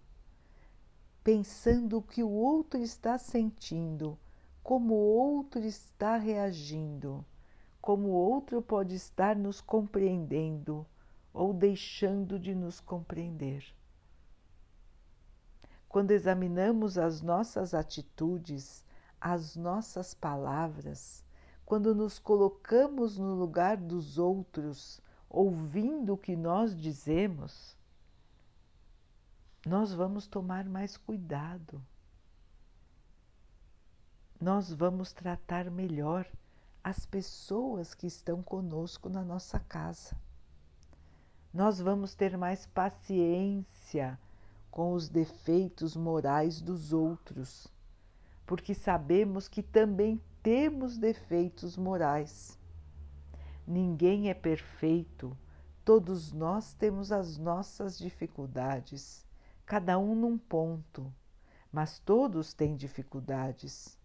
pensando 1.23 1.97
o 1.97 2.03
que 2.03 2.23
o 2.23 2.31
outro 2.31 2.79
está 2.79 3.17
sentindo, 3.17 4.19
como 4.63 4.93
o 4.93 5.17
outro 5.17 5.61
está 5.61 6.19
reagindo, 6.19 7.25
como 7.81 8.09
o 8.09 8.13
outro 8.13 8.61
pode 8.61 8.95
estar 8.95 9.35
nos 9.35 9.63
compreendendo 9.63 10.87
ou 11.33 11.55
deixando 11.55 12.39
de 12.39 12.55
nos 12.55 12.81
compreender. 12.81 13.65
Quando 15.95 16.11
examinamos 16.11 16.99
as 16.99 17.23
nossas 17.23 17.73
atitudes, 17.73 18.85
as 19.21 19.55
nossas 19.55 20.13
palavras, 20.13 21.25
quando 21.65 21.95
nos 21.95 22.19
colocamos 22.19 23.17
no 23.17 23.33
lugar 23.37 23.77
dos 23.77 24.19
outros, 24.19 25.01
ouvindo 25.31 26.15
o 26.15 26.19
que 26.19 26.35
nós 26.35 26.77
dizemos, 26.77 27.77
nós 29.65 29.95
vamos 29.95 30.27
tomar 30.27 30.65
mais 30.65 30.97
cuidado, 30.97 31.81
nós 34.41 34.73
vamos 34.73 35.13
tratar 35.13 35.71
melhor 35.71 36.27
as 36.83 37.07
pessoas 37.07 37.95
que 37.95 38.09
estão 38.09 38.43
conosco 38.43 39.09
na 39.09 39.23
nossa 39.23 39.61
casa. 39.61 40.17
Nós 41.53 41.81
vamos 41.81 42.17
ter 42.17 42.37
mais 42.37 42.67
paciência 42.67 44.19
com 44.75 44.93
os 44.93 45.09
defeitos 45.09 45.95
morais 45.95 46.61
dos 46.61 46.93
outros, 46.93 47.69
porque 48.45 48.75
sabemos 48.75 49.47
que 49.47 49.63
também 49.63 50.21
temos 50.43 50.99
defeitos 50.99 51.77
morais. 51.77 52.59
Ninguém 53.65 54.31
é 54.31 54.35
perfeito, 54.35 55.39
todos 55.85 56.33
nós 56.33 56.75
temos 56.75 57.13
as 57.13 57.39
nossas 57.39 57.97
dificuldades, 57.97 59.25
cada 59.65 59.97
um 59.97 60.13
num 60.13 60.37
ponto, 60.37 61.07
mas 61.71 62.01
todos 62.01 62.53
têm 62.53 62.75
dificuldades. 62.75 63.97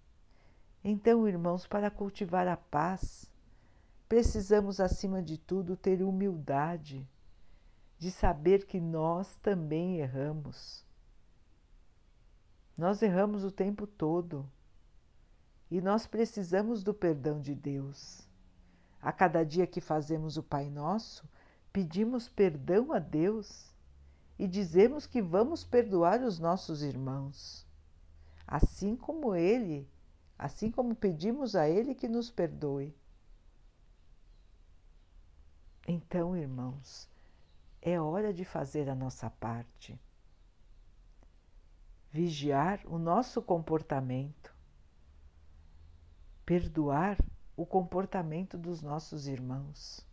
Então, 0.83 1.27
irmãos, 1.27 1.65
para 1.65 1.89
cultivar 1.89 2.47
a 2.47 2.55
paz, 2.55 3.25
precisamos, 4.07 4.79
acima 4.79 5.19
de 5.19 5.35
tudo, 5.35 5.75
ter 5.75 6.03
humildade 6.03 7.09
de 7.99 8.09
saber 8.09 8.65
que 8.65 8.79
nós 8.79 9.35
também 9.43 9.97
erramos. 9.99 10.83
Nós 12.75 13.03
erramos 13.03 13.43
o 13.43 13.51
tempo 13.51 13.85
todo 13.85 14.49
e 15.69 15.79
nós 15.79 16.07
precisamos 16.07 16.81
do 16.81 16.93
perdão 16.93 17.39
de 17.39 17.53
Deus. 17.53 18.27
A 18.99 19.11
cada 19.11 19.43
dia 19.43 19.67
que 19.67 19.79
fazemos 19.79 20.35
o 20.35 20.41
Pai 20.41 20.69
Nosso, 20.69 21.29
pedimos 21.71 22.27
perdão 22.27 22.91
a 22.91 22.97
Deus 22.97 23.71
e 24.39 24.47
dizemos 24.47 25.05
que 25.05 25.21
vamos 25.21 25.63
perdoar 25.63 26.21
os 26.23 26.39
nossos 26.39 26.81
irmãos, 26.81 27.67
assim 28.47 28.95
como 28.95 29.35
Ele 29.35 29.87
assim 30.39 30.71
como 30.71 30.95
pedimos 30.95 31.53
a 31.53 31.69
Ele 31.69 31.93
que 31.93 32.07
nos 32.07 32.31
perdoe. 32.31 32.95
Então, 35.85 36.37
irmãos, 36.37 37.09
é 37.81 37.99
hora 37.99 38.33
de 38.33 38.43
fazer 38.43 38.89
a 38.89 38.95
nossa 38.95 39.29
parte. 39.29 39.99
Vigiar 42.11 42.81
o 42.85 42.97
nosso 42.97 43.41
comportamento, 43.41 44.53
perdoar 46.45 47.17
o 47.55 47.65
comportamento 47.65 48.57
dos 48.57 48.81
nossos 48.81 49.27
irmãos. 49.27 50.05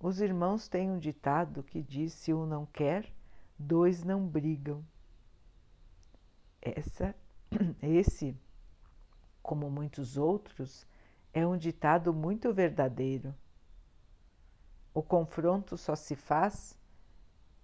Os 0.00 0.20
irmãos 0.20 0.66
têm 0.66 0.90
um 0.90 0.98
ditado 0.98 1.62
que 1.62 1.80
diz: 1.80 2.12
se 2.12 2.34
um 2.34 2.44
não 2.44 2.66
quer, 2.66 3.12
dois 3.56 4.02
não 4.02 4.26
brigam. 4.26 4.84
Essa 6.60 7.14
esse, 7.80 8.36
como 9.42 9.70
muitos 9.70 10.16
outros, 10.16 10.86
é 11.32 11.46
um 11.46 11.56
ditado 11.56 12.12
muito 12.12 12.52
verdadeiro. 12.52 13.34
O 14.94 15.02
confronto 15.02 15.76
só 15.76 15.96
se 15.96 16.14
faz 16.14 16.78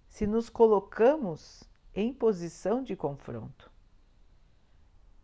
se 0.07 0.25
nos 0.25 0.49
colocamos 0.49 1.63
em 1.93 2.13
posição 2.13 2.83
de 2.83 2.95
confronto. 2.95 3.71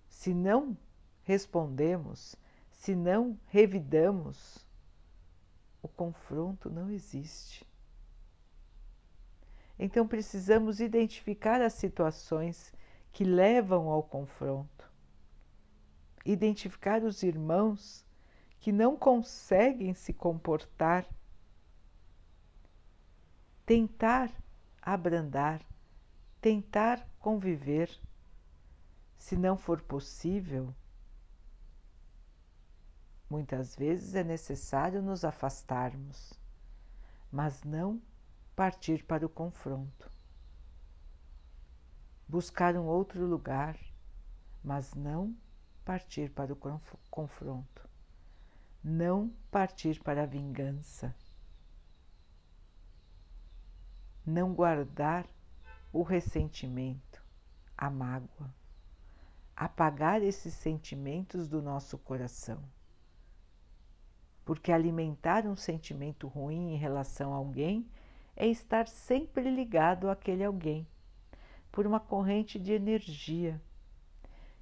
Se 0.07 0.33
não 0.33 0.77
respondemos, 1.24 2.35
se 2.69 2.95
não 2.95 3.39
revidamos, 3.47 4.65
o 5.81 5.88
confronto 5.88 6.69
não 6.69 6.89
existe. 6.89 7.65
Então 9.77 10.07
precisamos 10.07 10.79
identificar 10.79 11.62
as 11.62 11.74
situações 11.74 12.74
que 13.12 13.24
levam 13.24 13.89
ao 13.89 14.03
confronto. 14.03 14.91
Identificar 16.25 17.03
os 17.03 17.24
irmãos 17.24 18.05
que 18.59 18.72
não 18.72 18.96
conseguem 18.96 19.94
se 19.94 20.11
comportar. 20.11 21.07
Tentar 23.65 24.31
abrandar, 24.79 25.59
tentar 26.39 27.03
conviver. 27.17 27.89
Se 29.17 29.35
não 29.35 29.57
for 29.57 29.81
possível, 29.81 30.71
muitas 33.27 33.75
vezes 33.75 34.13
é 34.13 34.23
necessário 34.23 35.01
nos 35.01 35.25
afastarmos, 35.25 36.39
mas 37.31 37.63
não 37.63 37.99
partir 38.55 39.03
para 39.03 39.25
o 39.25 39.29
confronto. 39.29 40.11
Buscar 42.27 42.75
um 42.75 42.85
outro 42.85 43.25
lugar, 43.25 43.79
mas 44.63 44.93
não 44.93 45.35
partir 45.83 46.29
para 46.29 46.53
o 46.53 46.81
confronto, 47.09 47.89
não 48.83 49.33
partir 49.49 49.99
para 50.03 50.21
a 50.21 50.27
vingança, 50.27 51.15
não 54.25 54.53
guardar 54.53 55.27
o 55.94 56.01
ressentimento, 56.01 57.24
a 57.77 57.90
mágoa, 57.90 58.53
apagar 59.55 60.22
esses 60.22 60.53
sentimentos 60.53 61.48
do 61.48 61.61
nosso 61.61 61.98
coração. 61.98 62.61
Porque 64.44 64.72
alimentar 64.72 65.46
um 65.46 65.55
sentimento 65.55 66.27
ruim 66.27 66.74
em 66.74 66.77
relação 66.77 67.33
a 67.33 67.38
alguém 67.38 67.90
é 68.35 68.48
estar 68.48 68.88
sempre 68.88 69.50
ligado 69.50 70.09
àquele 70.09 70.44
alguém 70.44 70.88
por 71.72 71.85
uma 71.85 72.00
corrente 72.00 72.59
de 72.59 72.72
energia 72.74 73.61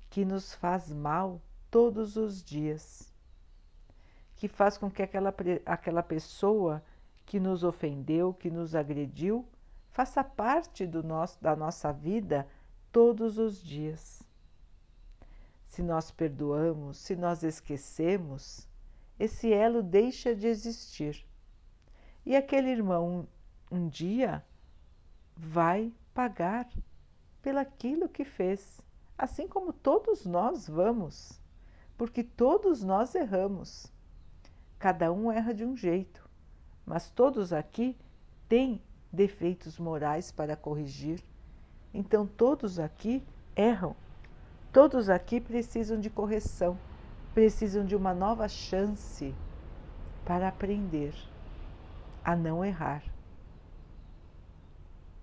que 0.09 0.25
nos 0.25 0.53
faz 0.53 0.91
mal 0.91 1.41
todos 1.71 2.17
os 2.17 2.43
dias, 2.43 3.11
que 4.35 4.47
faz 4.47 4.77
com 4.77 4.89
que 4.91 5.01
aquela, 5.01 5.33
aquela 5.65 6.03
pessoa 6.03 6.83
que 7.25 7.39
nos 7.39 7.63
ofendeu, 7.63 8.33
que 8.33 8.49
nos 8.51 8.75
agrediu, 8.75 9.47
faça 9.93 10.23
parte 10.23 10.87
nosso, 11.03 11.41
da 11.41 11.55
nossa 11.55 11.93
vida 11.93 12.47
todos 12.91 13.37
os 13.37 13.63
dias. 13.63 14.23
Se 15.67 15.83
nós 15.83 16.11
perdoamos, 16.11 16.97
se 16.97 17.15
nós 17.15 17.43
esquecemos, 17.43 18.67
esse 19.19 19.53
elo 19.53 19.83
deixa 19.83 20.35
de 20.35 20.47
existir. 20.47 21.23
E 22.25 22.35
aquele 22.35 22.69
irmão 22.69 23.27
um 23.71 23.87
dia 23.87 24.43
vai 25.35 25.93
pagar 26.13 26.67
pelaquilo 27.41 28.09
que 28.09 28.25
fez, 28.25 28.81
assim 29.15 29.47
como 29.47 29.71
todos 29.71 30.25
nós 30.25 30.67
vamos, 30.67 31.39
porque 31.97 32.23
todos 32.23 32.83
nós 32.83 33.13
erramos. 33.13 33.91
Cada 34.79 35.11
um 35.11 35.31
erra 35.31 35.53
de 35.53 35.63
um 35.63 35.77
jeito, 35.77 36.27
mas 36.83 37.11
todos 37.11 37.53
aqui 37.53 37.95
têm 38.49 38.81
defeitos 39.13 39.77
morais 39.77 40.31
para 40.31 40.55
corrigir. 40.55 41.23
Então 41.93 42.25
todos 42.25 42.79
aqui 42.79 43.23
erram. 43.55 43.95
Todos 44.71 45.07
aqui 45.07 45.39
precisam 45.39 45.99
de 45.99 46.09
correção, 46.09 46.79
precisam 47.31 47.85
de 47.85 47.95
uma 47.95 48.11
nova 48.11 48.49
chance 48.49 49.35
para 50.25 50.47
aprender 50.47 51.13
a 52.25 52.35
não 52.35 52.65
errar, 52.65 53.03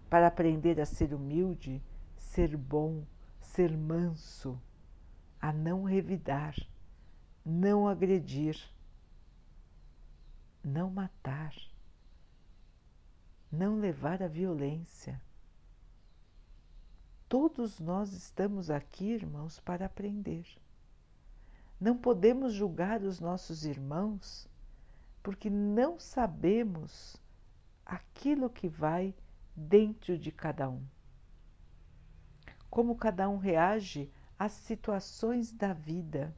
para 0.08 0.28
aprender 0.28 0.80
a 0.80 0.86
ser 0.86 1.12
humilde, 1.12 1.82
ser 2.16 2.56
bom, 2.56 3.02
ser 3.40 3.76
manso, 3.76 4.60
a 5.40 5.52
não 5.52 5.82
revidar, 5.82 6.54
não 7.44 7.88
agredir, 7.88 8.56
não 10.62 10.90
matar, 10.90 11.52
não 13.50 13.78
levar 13.78 14.22
à 14.22 14.28
violência. 14.28 15.20
Todos 17.28 17.78
nós 17.78 18.12
estamos 18.12 18.70
aqui, 18.70 19.12
irmãos, 19.12 19.60
para 19.60 19.86
aprender. 19.86 20.46
Não 21.80 21.96
podemos 21.96 22.52
julgar 22.52 23.02
os 23.02 23.20
nossos 23.20 23.64
irmãos 23.64 24.48
porque 25.22 25.48
não 25.48 25.98
sabemos 25.98 27.16
aquilo 27.84 28.50
que 28.50 28.68
vai 28.68 29.14
dentro 29.54 30.18
de 30.18 30.30
cada 30.30 30.68
um 30.68 30.84
como 32.70 32.94
cada 32.94 33.28
um 33.28 33.36
reage 33.36 34.10
às 34.38 34.52
situações 34.52 35.52
da 35.52 35.72
vida. 35.72 36.34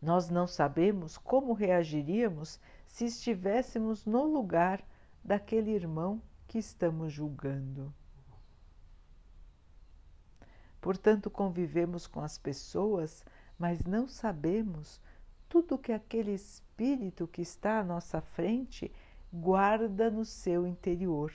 Nós 0.00 0.30
não 0.30 0.46
sabemos 0.46 1.18
como 1.18 1.52
reagiríamos 1.52 2.60
se 2.86 3.04
estivéssemos 3.04 4.06
no 4.06 4.24
lugar 4.24 4.82
daquele 5.24 5.70
irmão 5.70 6.20
que 6.46 6.58
estamos 6.58 7.12
julgando. 7.12 7.92
Portanto, 10.80 11.30
convivemos 11.30 12.06
com 12.06 12.20
as 12.20 12.36
pessoas, 12.36 13.24
mas 13.58 13.84
não 13.84 14.08
sabemos 14.08 15.00
tudo 15.48 15.78
que 15.78 15.92
aquele 15.92 16.32
espírito 16.32 17.28
que 17.28 17.42
está 17.42 17.78
à 17.78 17.84
nossa 17.84 18.20
frente 18.20 18.90
guarda 19.32 20.10
no 20.10 20.24
seu 20.24 20.66
interior. 20.66 21.32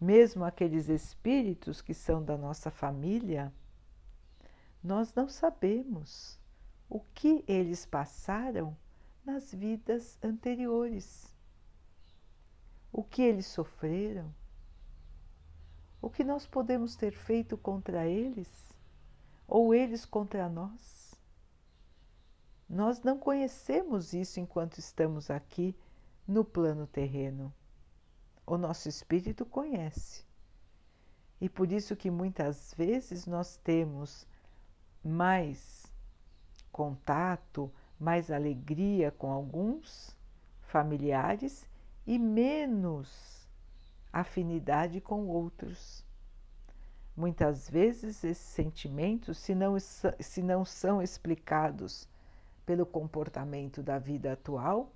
mesmo 0.00 0.44
aqueles 0.44 0.88
espíritos 0.88 1.82
que 1.82 1.92
são 1.92 2.22
da 2.22 2.36
nossa 2.36 2.70
família, 2.70 3.52
nós 4.82 5.12
não 5.14 5.28
sabemos 5.28 6.38
o 6.88 7.00
que 7.14 7.44
eles 7.48 7.84
passaram 7.84 8.76
nas 9.24 9.52
vidas 9.52 10.16
anteriores, 10.22 11.34
o 12.92 13.02
que 13.02 13.22
eles 13.22 13.46
sofreram, 13.46 14.32
o 16.00 16.08
que 16.08 16.24
nós 16.24 16.46
podemos 16.46 16.96
ter 16.96 17.12
feito 17.12 17.56
contra 17.56 18.06
eles 18.06 18.48
ou 19.46 19.74
eles 19.74 20.04
contra 20.04 20.48
nós. 20.48 21.14
Nós 22.68 23.02
não 23.02 23.18
conhecemos 23.18 24.12
isso 24.12 24.38
enquanto 24.38 24.78
estamos 24.78 25.30
aqui 25.30 25.74
no 26.26 26.44
plano 26.44 26.86
terreno. 26.86 27.52
O 28.46 28.58
nosso 28.58 28.88
espírito 28.88 29.44
conhece. 29.46 30.24
E 31.40 31.48
por 31.48 31.70
isso 31.72 31.96
que 31.96 32.10
muitas 32.10 32.74
vezes 32.74 33.26
nós 33.26 33.56
temos 33.58 34.26
mais 35.02 35.86
contato, 36.70 37.72
mais 37.98 38.30
alegria 38.30 39.10
com 39.10 39.30
alguns 39.30 40.16
familiares 40.60 41.67
e 42.08 42.18
menos 42.18 43.46
afinidade 44.10 44.98
com 44.98 45.26
outros. 45.26 46.02
Muitas 47.14 47.68
vezes 47.68 48.24
esses 48.24 48.38
sentimentos, 48.38 49.36
se 49.36 49.54
não, 49.54 49.78
se 49.78 50.42
não 50.42 50.64
são 50.64 51.02
explicados 51.02 52.08
pelo 52.64 52.86
comportamento 52.86 53.82
da 53.82 53.98
vida 53.98 54.32
atual, 54.32 54.90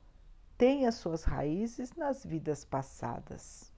têm 0.56 0.86
as 0.86 0.94
suas 0.94 1.22
raízes 1.24 1.92
nas 1.92 2.24
vidas 2.24 2.64
passadas. 2.64 3.70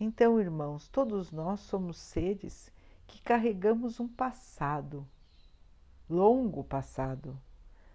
Então, 0.00 0.40
irmãos, 0.40 0.88
todos 0.88 1.30
nós 1.30 1.60
somos 1.60 1.96
seres 1.96 2.72
que 3.06 3.22
carregamos 3.22 4.00
um 4.00 4.08
passado, 4.08 5.06
longo 6.10 6.64
passado, 6.64 7.40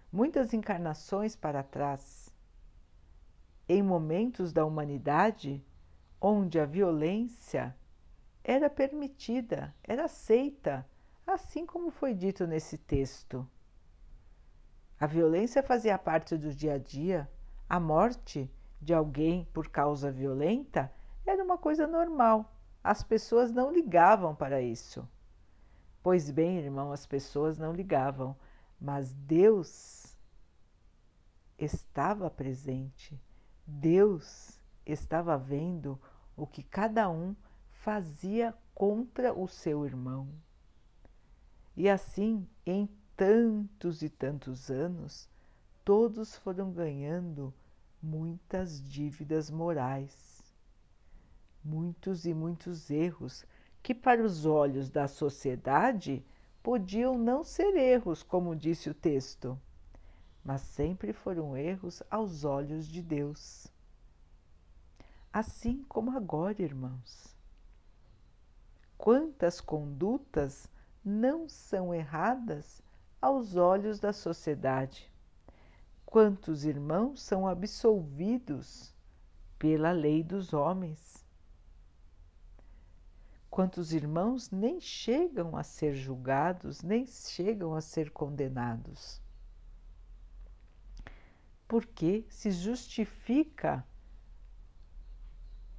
muitas 0.09 0.53
encarnações 0.53 1.35
para 1.35 1.61
trás, 1.61 2.26
em 3.67 3.81
momentos 3.81 4.53
da 4.53 4.65
humanidade 4.65 5.63
onde 6.19 6.59
a 6.59 6.65
violência 6.65 7.75
era 8.43 8.69
permitida, 8.69 9.75
era 9.83 10.05
aceita, 10.05 10.85
assim 11.25 11.65
como 11.65 11.91
foi 11.91 12.13
dito 12.13 12.47
nesse 12.47 12.77
texto. 12.77 13.47
A 14.99 15.05
violência 15.05 15.61
fazia 15.61 15.97
parte 15.97 16.37
do 16.37 16.53
dia 16.53 16.73
a 16.73 16.77
dia, 16.77 17.29
a 17.69 17.79
morte 17.79 18.49
de 18.81 18.93
alguém 18.93 19.45
por 19.53 19.69
causa 19.69 20.11
violenta 20.11 20.91
era 21.25 21.43
uma 21.43 21.57
coisa 21.57 21.85
normal 21.85 22.51
as 22.87 23.03
pessoas 23.03 23.51
não 23.51 23.69
ligavam 23.69 24.33
para 24.33 24.61
isso. 24.61 25.05
Pois 26.01 26.31
bem, 26.31 26.57
irmão, 26.57 26.93
as 26.93 27.05
pessoas 27.05 27.57
não 27.57 27.73
ligavam, 27.73 28.33
mas 28.79 29.11
Deus 29.11 30.15
estava 31.59 32.29
presente. 32.29 33.21
Deus 33.67 34.59
estava 34.85 35.37
vendo 35.37 35.99
o 36.35 36.47
que 36.47 36.63
cada 36.63 37.09
um 37.09 37.35
fazia 37.69 38.55
contra 38.73 39.33
o 39.33 39.47
seu 39.47 39.85
irmão. 39.85 40.27
E 41.75 41.87
assim, 41.89 42.47
em 42.65 42.89
tantos 43.15 44.01
e 44.01 44.09
tantos 44.09 44.71
anos, 44.71 45.29
todos 45.83 46.35
foram 46.37 46.71
ganhando 46.71 47.53
muitas 48.01 48.81
dívidas 48.81 49.51
morais 49.51 50.37
muitos 51.67 52.25
e 52.25 52.33
muitos 52.33 52.89
erros 52.89 53.45
que, 53.83 53.93
para 53.93 54.23
os 54.23 54.45
olhos 54.45 54.89
da 54.89 55.07
sociedade, 55.07 56.25
podiam 56.63 57.17
não 57.17 57.43
ser 57.43 57.75
erros, 57.75 58.23
como 58.23 58.55
disse 58.55 58.89
o 58.89 58.93
texto, 58.93 59.59
mas 60.47 60.61
sempre 60.61 61.11
foram 61.11 61.57
erros 61.57 62.01
aos 62.09 62.45
olhos 62.45 62.87
de 62.87 63.01
Deus. 63.01 63.67
Assim 65.33 65.83
como 65.89 66.15
agora, 66.15 66.61
irmãos. 66.61 67.35
Quantas 68.97 69.59
condutas 69.59 70.71
não 71.03 71.49
são 71.49 71.93
erradas 71.93 72.81
aos 73.21 73.57
olhos 73.57 73.99
da 73.99 74.13
sociedade? 74.13 75.11
Quantos 76.05 76.63
irmãos 76.63 77.21
são 77.21 77.45
absolvidos 77.45 78.95
pela 79.59 79.91
lei 79.91 80.23
dos 80.23 80.53
homens? 80.53 81.27
quantos 83.49 83.91
irmãos 83.91 84.51
nem 84.51 84.79
chegam 84.79 85.57
a 85.57 85.63
ser 85.63 85.95
julgados, 85.95 86.83
nem 86.83 87.07
chegam 87.07 87.73
a 87.73 87.81
ser 87.81 88.11
condenados. 88.11 89.19
Porque 91.67 92.25
se 92.29 92.51
justifica 92.51 93.85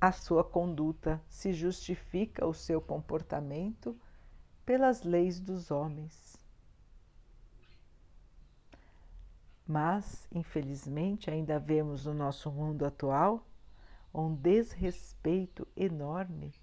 a 0.00 0.12
sua 0.12 0.44
conduta, 0.44 1.20
se 1.28 1.52
justifica 1.52 2.46
o 2.46 2.54
seu 2.54 2.80
comportamento 2.80 3.98
pelas 4.64 5.02
leis 5.02 5.40
dos 5.40 5.70
homens. 5.70 6.36
Mas, 9.66 10.26
infelizmente, 10.32 11.30
ainda 11.30 11.58
vemos 11.58 12.06
no 12.06 12.14
nosso 12.14 12.50
mundo 12.50 12.86
atual 12.86 13.46
um 14.14 14.34
desrespeito 14.34 15.66
enorme 15.76 16.54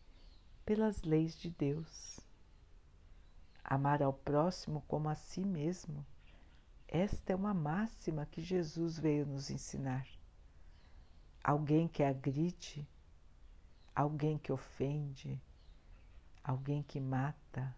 pelas 0.65 1.03
leis 1.03 1.37
de 1.37 1.49
Deus. 1.51 2.19
Amar 3.63 4.01
ao 4.01 4.13
próximo 4.13 4.83
como 4.87 5.09
a 5.09 5.15
si 5.15 5.43
mesmo. 5.43 6.05
Esta 6.97 7.33
é 7.33 7.35
uma 7.35 7.53
máxima 7.53 8.25
que 8.25 8.41
Jesus 8.41 8.97
veio 8.97 9.25
nos 9.25 9.49
ensinar. 9.49 10.07
Alguém 11.43 11.89
que 11.89 12.01
agride, 12.01 12.87
alguém 13.93 14.37
que 14.37 14.49
ofende, 14.49 15.37
alguém 16.41 16.81
que 16.81 17.01
mata, 17.01 17.75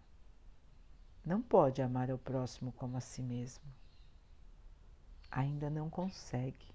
não 1.24 1.42
pode 1.42 1.82
amar 1.82 2.12
ao 2.12 2.16
próximo 2.16 2.70
como 2.70 2.96
a 2.96 3.00
si 3.00 3.20
mesmo. 3.20 3.64
Ainda 5.32 5.68
não 5.68 5.90
consegue. 5.90 6.72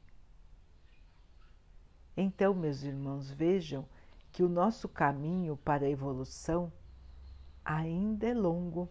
Então, 2.17 2.53
meus 2.53 2.83
irmãos, 2.83 3.31
vejam 3.31 3.87
que 4.33 4.43
o 4.43 4.49
nosso 4.49 4.89
caminho 4.89 5.55
para 5.55 5.85
a 5.85 5.89
evolução 5.89 6.73
ainda 7.63 8.27
é 8.27 8.33
longo. 8.33 8.89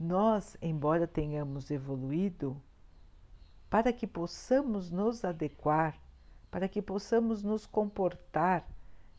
Nós, 0.00 0.56
embora 0.62 1.06
tenhamos 1.06 1.70
evoluído, 1.70 2.56
para 3.68 3.92
que 3.92 4.06
possamos 4.06 4.90
nos 4.90 5.26
adequar, 5.26 6.00
para 6.50 6.66
que 6.70 6.80
possamos 6.80 7.42
nos 7.42 7.66
comportar 7.66 8.66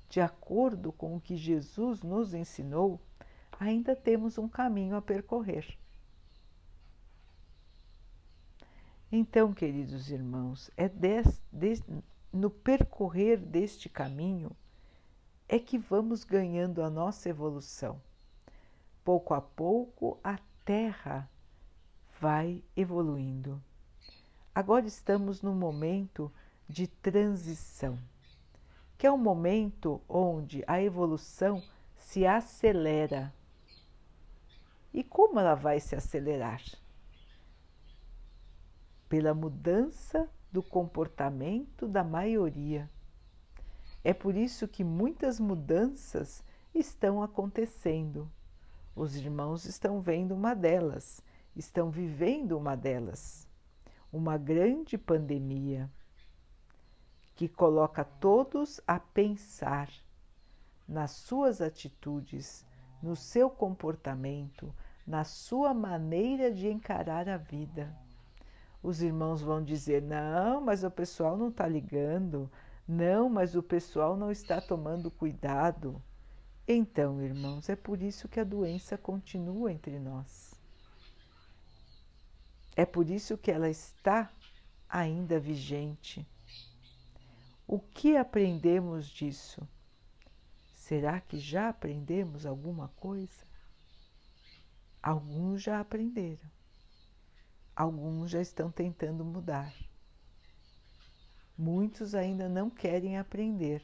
de 0.10 0.20
acordo 0.20 0.92
com 0.92 1.16
o 1.16 1.22
que 1.22 1.38
Jesus 1.38 2.02
nos 2.02 2.34
ensinou, 2.34 3.00
ainda 3.60 3.96
temos 3.96 4.40
um 4.40 4.50
caminho 4.50 4.96
a 4.96 5.02
percorrer. 5.04 5.78
Então, 9.12 9.54
queridos 9.54 10.10
irmãos, 10.10 10.72
é 10.76 10.90
des, 10.90 11.44
des, 11.52 11.84
no 12.34 12.50
percorrer 12.50 13.38
deste 13.38 13.88
caminho 13.88 14.50
é 15.48 15.60
que 15.60 15.78
vamos 15.78 16.24
ganhando 16.24 16.82
a 16.82 16.90
nossa 16.90 17.30
evolução. 17.30 18.02
Pouco 19.04 19.36
a 19.36 19.42
pouco 19.42 20.18
a 20.24 20.40
Terra 20.64 21.28
vai 22.20 22.64
evoluindo. 22.78 23.62
Agora 24.54 24.86
estamos 24.86 25.42
num 25.42 25.56
momento 25.56 26.32
de 26.70 26.86
transição, 26.86 27.98
que 28.96 29.08
é 29.08 29.12
um 29.12 29.18
momento 29.18 30.00
onde 30.08 30.64
a 30.68 30.80
evolução 30.80 31.64
se 31.98 32.28
acelera. 32.28 33.34
E 34.94 35.04
como 35.04 35.40
ela 35.40 35.56
vai 35.56 35.80
se 35.80 35.96
acelerar? 35.96 36.62
Pela 39.10 39.34
mudança 39.34 40.30
do 40.52 40.62
comportamento 40.62 41.88
da 41.88 42.04
maioria. 42.04 42.88
É 44.04 44.14
por 44.14 44.36
isso 44.36 44.68
que 44.68 44.84
muitas 44.84 45.40
mudanças 45.40 46.44
estão 46.74 47.24
acontecendo. 47.24 48.30
Os 49.02 49.16
irmãos 49.16 49.66
estão 49.66 50.00
vendo 50.00 50.36
uma 50.36 50.54
delas, 50.54 51.24
estão 51.56 51.90
vivendo 51.90 52.56
uma 52.56 52.76
delas. 52.78 53.48
Uma 54.14 54.38
grande 54.38 54.96
pandemia 54.96 55.90
que 57.34 57.50
coloca 57.50 58.04
todos 58.04 58.80
a 58.86 59.00
pensar 59.00 59.90
nas 60.88 61.10
suas 61.10 61.62
atitudes, 61.62 62.64
no 63.02 63.16
seu 63.16 63.50
comportamento, 63.50 64.72
na 65.08 65.24
sua 65.24 65.74
maneira 65.74 66.52
de 66.52 66.68
encarar 66.70 67.28
a 67.28 67.38
vida 67.38 67.92
os 68.84 69.02
irmãos 69.02 69.42
vão 69.42 69.64
dizer: 69.64 70.04
não, 70.04 70.62
mas 70.62 70.84
o 70.84 70.92
pessoal 70.92 71.36
não 71.36 71.50
está 71.50 71.68
ligando, 71.68 72.52
Não, 72.88 73.30
mas 73.30 73.56
o 73.56 73.64
pessoal 73.64 74.16
não 74.16 74.30
está 74.32 74.62
tomando 74.62 75.10
cuidado. 75.10 76.00
Então, 76.74 77.22
irmãos, 77.22 77.68
é 77.68 77.76
por 77.76 78.02
isso 78.02 78.30
que 78.30 78.40
a 78.40 78.46
doença 78.46 78.98
continua 78.98 79.74
entre 79.74 80.00
nós. 80.00 80.54
É 82.78 82.86
por 82.86 83.10
isso 83.10 83.38
que 83.38 83.52
ela 83.52 83.70
está 83.70 84.32
ainda 84.88 85.38
vigente. 85.38 86.26
O 87.68 87.78
que 87.78 88.16
aprendemos 88.16 89.08
disso? 89.10 89.68
Será 90.74 91.20
que 91.20 91.38
já 91.38 91.68
aprendemos 91.68 92.46
alguma 92.46 92.88
coisa? 92.96 93.46
Alguns 95.04 95.62
já 95.62 95.78
aprenderam, 95.78 96.50
alguns 97.76 98.32
já 98.32 98.40
estão 98.40 98.72
tentando 98.72 99.26
mudar. 99.26 99.76
Muitos 101.58 102.16
ainda 102.16 102.48
não 102.48 102.70
querem 102.70 103.18
aprender, 103.18 103.84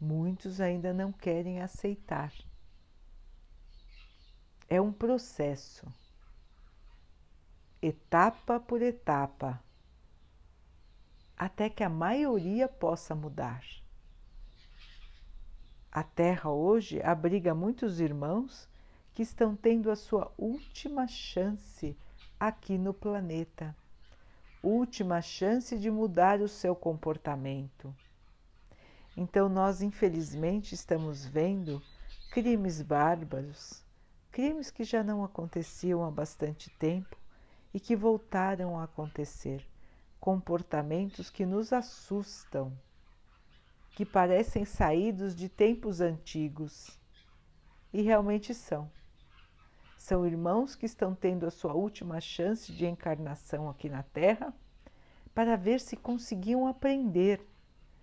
muitos 0.00 0.60
ainda 0.60 0.92
não 0.92 1.12
querem 1.12 1.60
aceitar. 1.60 2.32
É 4.68 4.80
um 4.80 4.92
processo, 4.92 5.86
etapa 7.80 8.58
por 8.58 8.82
etapa, 8.82 9.62
até 11.36 11.70
que 11.70 11.84
a 11.84 11.88
maioria 11.88 12.66
possa 12.66 13.14
mudar. 13.14 13.64
A 15.92 16.02
Terra 16.02 16.50
hoje 16.50 17.00
abriga 17.02 17.54
muitos 17.54 18.00
irmãos 18.00 18.68
que 19.14 19.22
estão 19.22 19.56
tendo 19.56 19.90
a 19.90 19.96
sua 19.96 20.30
última 20.36 21.06
chance 21.06 21.96
aqui 22.38 22.76
no 22.76 22.92
planeta, 22.92 23.74
última 24.62 25.22
chance 25.22 25.78
de 25.78 25.90
mudar 25.90 26.40
o 26.40 26.48
seu 26.48 26.74
comportamento. 26.74 27.94
Então, 29.16 29.48
nós 29.48 29.80
infelizmente 29.80 30.74
estamos 30.74 31.24
vendo 31.24 31.82
crimes 32.30 32.82
bárbaros, 32.82 33.82
crimes 34.30 34.70
que 34.70 34.84
já 34.84 35.02
não 35.02 35.24
aconteciam 35.24 36.04
há 36.04 36.10
bastante 36.10 36.68
tempo 36.68 37.16
e 37.72 37.80
que 37.80 37.96
voltaram 37.96 38.78
a 38.78 38.84
acontecer, 38.84 39.66
comportamentos 40.20 41.30
que 41.30 41.46
nos 41.46 41.72
assustam, 41.72 42.70
que 43.92 44.04
parecem 44.04 44.66
saídos 44.66 45.34
de 45.34 45.48
tempos 45.48 46.02
antigos 46.02 46.98
e 47.92 48.02
realmente 48.02 48.52
são. 48.52 48.90
São 49.96 50.26
irmãos 50.26 50.74
que 50.74 50.84
estão 50.84 51.14
tendo 51.14 51.46
a 51.46 51.50
sua 51.50 51.72
última 51.72 52.20
chance 52.20 52.70
de 52.70 52.84
encarnação 52.84 53.70
aqui 53.70 53.88
na 53.88 54.02
Terra 54.02 54.54
para 55.34 55.56
ver 55.56 55.80
se 55.80 55.96
conseguiam 55.96 56.66
aprender 56.66 57.40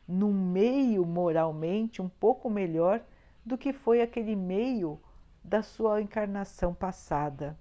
num 0.08 0.34
meio 0.34 1.06
moralmente 1.06 2.02
um 2.02 2.10
pouco 2.10 2.50
melhor 2.50 3.02
do 3.46 3.58
que 3.58 3.74
foi 3.74 4.02
aquele 4.02 4.36
meio 4.36 5.00
da 5.44 5.62
sua 5.62 6.02
encarnação 6.02 6.74
passada. 6.74 7.58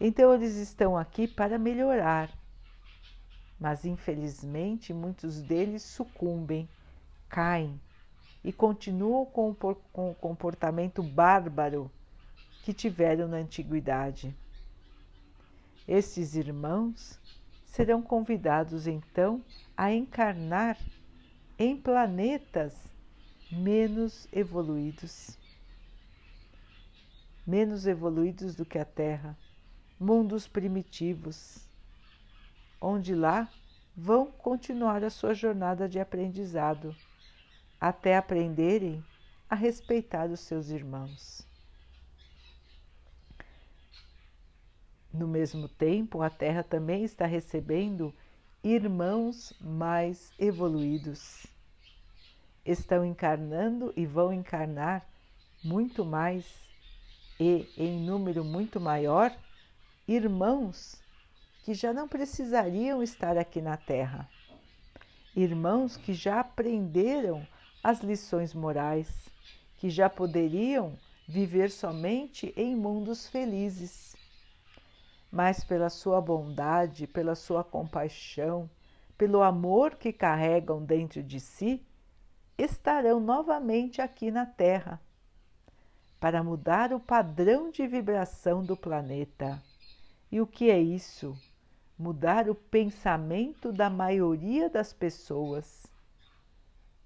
Então 0.00 0.34
eles 0.34 0.56
estão 0.56 0.96
aqui 0.96 1.26
para 1.26 1.58
melhorar, 1.58 2.30
mas 3.58 3.84
infelizmente 3.84 4.92
muitos 4.92 5.40
deles 5.42 5.82
sucumbem, 5.82 6.68
caem 7.28 7.80
e 8.44 8.52
continuam 8.52 9.24
com 9.24 9.50
o 9.50 10.14
comportamento 10.14 11.02
bárbaro 11.02 11.90
que 12.62 12.74
tiveram 12.74 13.26
na 13.26 13.38
antiguidade. 13.38 14.36
Estes 15.88 16.34
irmãos 16.34 17.18
serão 17.64 18.02
convidados 18.02 18.86
então 18.86 19.42
a 19.76 19.92
encarnar 19.92 20.76
em 21.58 21.76
planetas 21.76 22.74
menos 23.50 24.28
evoluídos. 24.32 25.38
Menos 27.46 27.86
evoluídos 27.86 28.54
do 28.54 28.64
que 28.64 28.78
a 28.78 28.84
Terra, 28.84 29.36
mundos 29.98 30.46
primitivos, 30.48 31.66
onde 32.80 33.14
lá 33.14 33.48
vão 33.96 34.26
continuar 34.26 35.02
a 35.02 35.10
sua 35.10 35.32
jornada 35.32 35.88
de 35.88 35.98
aprendizado, 35.98 36.94
até 37.80 38.16
aprenderem 38.16 39.02
a 39.48 39.54
respeitar 39.54 40.28
os 40.28 40.40
seus 40.40 40.68
irmãos. 40.68 41.46
No 45.12 45.26
mesmo 45.26 45.68
tempo, 45.68 46.20
a 46.20 46.28
Terra 46.28 46.62
também 46.62 47.04
está 47.04 47.24
recebendo 47.24 48.12
irmãos 48.74 49.52
mais 49.60 50.32
evoluídos. 50.36 51.46
Estão 52.64 53.04
encarnando 53.04 53.92
e 53.96 54.04
vão 54.04 54.32
encarnar 54.32 55.06
muito 55.62 56.04
mais 56.04 56.44
e 57.38 57.68
em 57.76 58.00
número 58.00 58.44
muito 58.44 58.80
maior 58.80 59.32
irmãos 60.08 61.00
que 61.62 61.74
já 61.74 61.92
não 61.92 62.08
precisariam 62.08 63.04
estar 63.04 63.38
aqui 63.38 63.60
na 63.60 63.76
Terra. 63.76 64.28
Irmãos 65.36 65.96
que 65.96 66.12
já 66.12 66.40
aprenderam 66.40 67.46
as 67.84 68.00
lições 68.00 68.52
morais, 68.52 69.28
que 69.76 69.88
já 69.88 70.10
poderiam 70.10 70.98
viver 71.28 71.70
somente 71.70 72.52
em 72.56 72.74
mundos 72.74 73.28
felizes 73.28 74.16
mas 75.30 75.64
pela 75.64 75.90
sua 75.90 76.20
bondade, 76.20 77.06
pela 77.06 77.34
sua 77.34 77.64
compaixão, 77.64 78.70
pelo 79.18 79.42
amor 79.42 79.96
que 79.96 80.12
carregam 80.12 80.84
dentro 80.84 81.22
de 81.22 81.40
si, 81.40 81.84
estarão 82.56 83.20
novamente 83.20 84.00
aqui 84.00 84.30
na 84.30 84.46
Terra 84.46 85.00
para 86.20 86.42
mudar 86.42 86.92
o 86.92 87.00
padrão 87.00 87.70
de 87.70 87.86
vibração 87.86 88.64
do 88.64 88.76
planeta. 88.76 89.62
E 90.30 90.40
o 90.40 90.46
que 90.46 90.70
é 90.70 90.80
isso? 90.80 91.36
Mudar 91.98 92.48
o 92.48 92.54
pensamento 92.54 93.72
da 93.72 93.90
maioria 93.90 94.68
das 94.68 94.92
pessoas. 94.92 95.86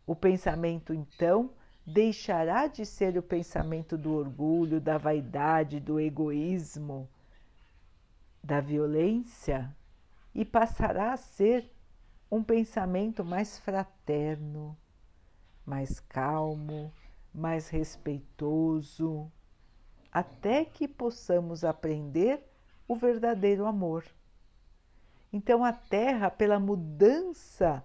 O 0.06 0.14
pensamento, 0.14 0.94
então, 0.94 1.50
deixará 1.86 2.66
de 2.66 2.86
ser 2.86 3.18
o 3.18 3.22
pensamento 3.22 3.98
do 3.98 4.14
orgulho, 4.14 4.80
da 4.80 4.96
vaidade, 4.96 5.80
do 5.80 6.00
egoísmo 6.00 7.08
da 8.42 8.60
violência 8.60 9.74
e 10.34 10.44
passará 10.44 11.12
a 11.12 11.16
ser 11.16 11.70
um 12.30 12.42
pensamento 12.42 13.24
mais 13.24 13.58
fraterno, 13.58 14.76
mais 15.66 16.00
calmo, 16.00 16.92
mais 17.34 17.68
respeitoso, 17.68 19.30
até 20.12 20.64
que 20.64 20.86
possamos 20.88 21.64
aprender 21.64 22.42
o 22.86 22.94
verdadeiro 22.94 23.66
amor. 23.66 24.04
Então, 25.32 25.64
a 25.64 25.72
Terra, 25.72 26.30
pela 26.30 26.58
mudança 26.58 27.84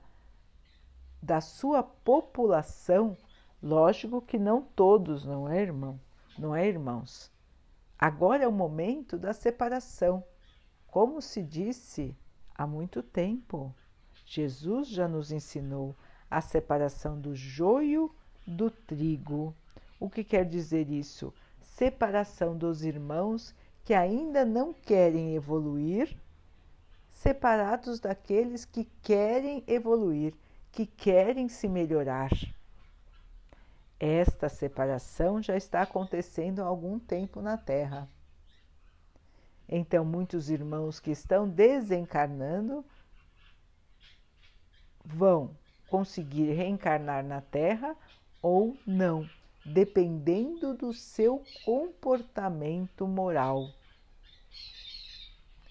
da 1.22 1.42
sua 1.42 1.84
população, 1.84 3.18
lógico 3.62 4.22
que 4.22 4.38
não 4.38 4.62
todos, 4.62 5.26
não 5.26 5.50
é, 5.50 5.62
irmão? 5.62 6.00
Não 6.38 6.56
é, 6.56 6.68
irmãos? 6.68 7.32
Agora 7.98 8.44
é 8.44 8.48
o 8.48 8.52
momento 8.52 9.18
da 9.18 9.34
separação 9.34 10.24
como 10.96 11.22
se 11.22 11.44
disse 11.44 12.16
há 12.58 12.66
muito 12.66 13.04
tempo, 13.04 13.76
Jesus 14.26 14.88
já 14.88 15.10
nos 15.10 15.30
ensinou 15.30 15.94
a 16.32 16.40
separação 16.40 17.20
do 17.20 17.36
joio 17.36 18.10
do 18.48 18.72
trigo. 18.72 19.54
O 20.00 20.10
que 20.10 20.24
quer 20.24 20.46
dizer 20.46 20.90
isso? 20.90 21.34
Separação 21.62 22.58
dos 22.58 22.86
irmãos 22.86 23.54
que 23.84 23.94
ainda 23.94 24.46
não 24.46 24.72
querem 24.72 25.36
evoluir, 25.36 26.16
separados 27.12 28.00
daqueles 28.00 28.64
que 28.64 28.86
querem 29.04 29.66
evoluir, 29.68 30.34
que 30.72 30.86
querem 30.86 31.50
se 31.50 31.68
melhorar. 31.68 32.32
Esta 34.00 34.48
separação 34.48 35.44
já 35.44 35.58
está 35.58 35.82
acontecendo 35.82 36.62
há 36.62 36.66
algum 36.66 36.98
tempo 36.98 37.42
na 37.42 37.58
Terra. 37.58 38.08
Então, 39.68 40.06
muitos 40.06 40.50
irmãos 40.50 41.00
que 41.00 41.12
estão 41.12 41.48
desencarnando 41.48 42.86
vão 45.04 45.56
conseguir 45.90 46.52
reencarnar 46.54 47.24
na 47.24 47.42
Terra 47.42 47.96
ou 48.42 48.78
não, 48.86 49.28
dependendo 49.66 50.74
do 50.74 50.94
seu 50.94 51.44
comportamento 51.64 53.08
moral. 53.08 53.72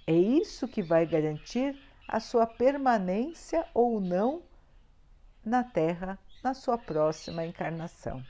É 0.07 0.15
isso 0.15 0.69
que 0.69 0.83
vai 0.83 1.07
garantir 1.07 1.79
a 2.07 2.21
sua 2.21 2.47
permanência 2.47 3.67
ou 3.73 4.01
não 4.01 4.43
na 5.45 5.63
Terra 5.63 6.19
na 6.43 6.53
sua 6.53 6.77
próxima 6.77 7.47
encarnação. 7.47 8.23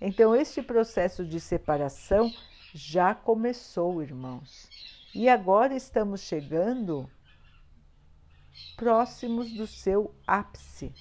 Então, 0.00 0.34
este 0.34 0.62
processo 0.62 1.24
de 1.24 1.40
separação 1.40 2.30
já 2.74 3.14
começou, 3.14 4.02
irmãos. 4.02 4.68
E 5.14 5.28
agora 5.28 5.74
estamos 5.74 6.20
chegando 6.20 7.10
próximos 8.76 9.52
do 9.52 9.66
seu 9.66 10.14
ápice, 10.26 10.92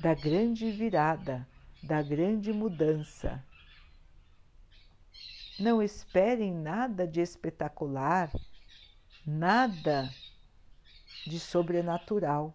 da 0.00 0.14
grande 0.14 0.70
virada, 0.70 1.46
da 1.82 2.02
grande 2.02 2.52
mudança. 2.52 3.42
Não 5.58 5.82
esperem 5.82 6.52
nada 6.52 7.06
de 7.06 7.20
espetacular, 7.20 8.30
nada 9.26 10.10
de 11.26 11.38
sobrenatural. 11.38 12.54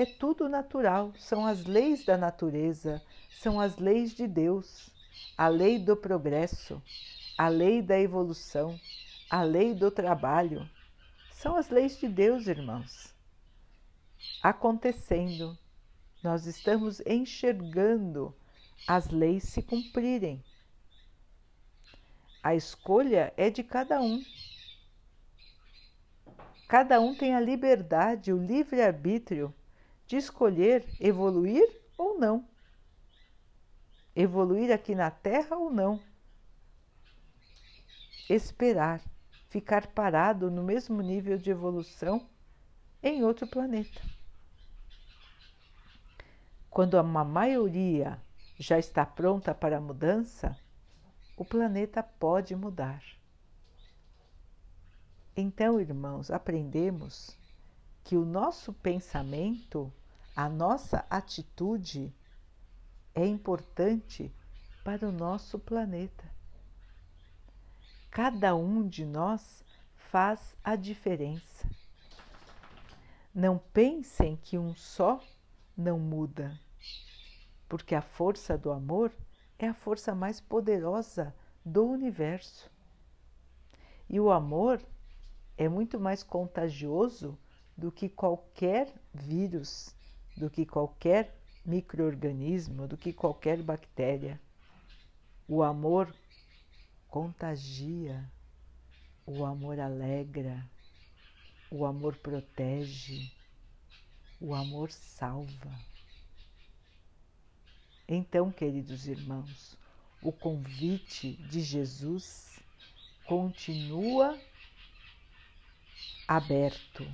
É 0.00 0.06
tudo 0.06 0.48
natural, 0.48 1.12
são 1.18 1.44
as 1.44 1.66
leis 1.66 2.06
da 2.06 2.16
natureza, 2.16 3.02
são 3.28 3.60
as 3.60 3.76
leis 3.76 4.14
de 4.14 4.26
Deus, 4.26 4.88
a 5.36 5.46
lei 5.46 5.78
do 5.78 5.94
progresso, 5.94 6.82
a 7.36 7.48
lei 7.48 7.82
da 7.82 8.00
evolução, 8.00 8.80
a 9.28 9.42
lei 9.42 9.74
do 9.74 9.90
trabalho. 9.90 10.66
São 11.32 11.54
as 11.54 11.68
leis 11.68 12.00
de 12.00 12.08
Deus, 12.08 12.46
irmãos. 12.46 13.14
Acontecendo, 14.42 15.54
nós 16.22 16.46
estamos 16.46 17.00
enxergando 17.00 18.34
as 18.88 19.10
leis 19.10 19.42
se 19.42 19.60
cumprirem. 19.60 20.42
A 22.42 22.54
escolha 22.54 23.34
é 23.36 23.50
de 23.50 23.62
cada 23.62 24.00
um. 24.00 24.24
Cada 26.66 26.98
um 27.02 27.14
tem 27.14 27.34
a 27.34 27.40
liberdade, 27.40 28.32
o 28.32 28.42
livre-arbítrio 28.42 29.54
de 30.10 30.16
escolher 30.16 30.84
evoluir 30.98 31.64
ou 31.96 32.18
não. 32.18 32.44
Evoluir 34.12 34.72
aqui 34.72 34.92
na 34.92 35.08
Terra 35.08 35.56
ou 35.56 35.70
não. 35.70 36.02
Esperar, 38.28 39.00
ficar 39.48 39.86
parado 39.86 40.50
no 40.50 40.64
mesmo 40.64 41.00
nível 41.00 41.38
de 41.38 41.52
evolução 41.52 42.28
em 43.00 43.22
outro 43.22 43.46
planeta. 43.46 44.02
Quando 46.68 46.94
uma 46.94 47.24
maioria 47.24 48.20
já 48.58 48.80
está 48.80 49.06
pronta 49.06 49.54
para 49.54 49.76
a 49.76 49.80
mudança, 49.80 50.58
o 51.36 51.44
planeta 51.44 52.02
pode 52.02 52.56
mudar. 52.56 53.00
Então, 55.36 55.80
irmãos, 55.80 56.32
aprendemos 56.32 57.38
que 58.02 58.16
o 58.16 58.24
nosso 58.24 58.72
pensamento, 58.72 59.92
a 60.34 60.48
nossa 60.48 61.04
atitude 61.10 62.14
é 63.14 63.26
importante 63.26 64.32
para 64.84 65.08
o 65.08 65.12
nosso 65.12 65.58
planeta. 65.58 66.24
Cada 68.10 68.54
um 68.54 68.86
de 68.86 69.04
nós 69.04 69.64
faz 69.94 70.56
a 70.64 70.74
diferença. 70.76 71.68
Não 73.34 73.58
pensem 73.58 74.36
que 74.36 74.58
um 74.58 74.74
só 74.74 75.22
não 75.76 75.98
muda, 75.98 76.58
porque 77.68 77.94
a 77.94 78.02
força 78.02 78.58
do 78.58 78.72
amor 78.72 79.12
é 79.58 79.68
a 79.68 79.74
força 79.74 80.14
mais 80.14 80.40
poderosa 80.40 81.34
do 81.64 81.84
universo. 81.84 82.70
E 84.08 84.18
o 84.18 84.30
amor 84.30 84.80
é 85.56 85.68
muito 85.68 86.00
mais 86.00 86.22
contagioso 86.22 87.38
do 87.76 87.92
que 87.92 88.08
qualquer 88.08 88.92
vírus, 89.14 89.94
do 90.40 90.48
que 90.48 90.64
qualquer 90.64 91.38
microorganismo, 91.66 92.88
do 92.88 92.96
que 92.96 93.12
qualquer 93.12 93.62
bactéria. 93.62 94.40
O 95.46 95.62
amor 95.62 96.14
contagia, 97.08 98.26
o 99.26 99.44
amor 99.44 99.78
alegra, 99.78 100.66
o 101.70 101.84
amor 101.84 102.16
protege, 102.16 103.30
o 104.40 104.54
amor 104.54 104.90
salva. 104.90 105.78
Então, 108.08 108.50
queridos 108.50 109.06
irmãos, 109.06 109.76
o 110.22 110.32
convite 110.32 111.34
de 111.50 111.60
Jesus 111.60 112.58
continua 113.26 114.40
aberto. 116.26 117.06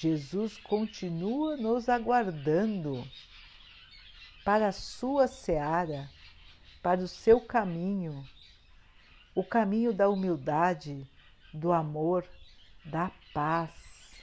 Jesus 0.00 0.56
continua 0.58 1.56
nos 1.56 1.88
aguardando 1.88 3.04
para 4.44 4.68
a 4.68 4.72
sua 4.72 5.26
seara, 5.26 6.08
para 6.80 7.00
o 7.00 7.08
seu 7.08 7.40
caminho, 7.40 8.24
o 9.34 9.42
caminho 9.42 9.92
da 9.92 10.08
humildade, 10.08 11.04
do 11.52 11.72
amor, 11.72 12.24
da 12.84 13.10
paz. 13.34 14.14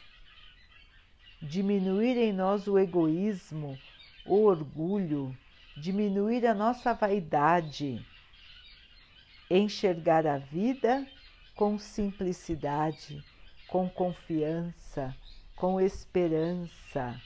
Diminuir 1.41 2.17
em 2.19 2.31
nós 2.31 2.67
o 2.67 2.79
egoísmo, 2.79 3.77
o 4.25 4.45
orgulho, 4.45 5.37
diminuir 5.75 6.47
a 6.47 6.53
nossa 6.53 6.93
vaidade, 6.93 8.01
enxergar 9.49 10.25
a 10.25 10.37
vida 10.37 11.05
com 11.53 11.77
simplicidade, 11.77 13.21
com 13.67 13.89
confiança, 13.89 15.13
com 15.55 15.79
esperança, 15.79 17.19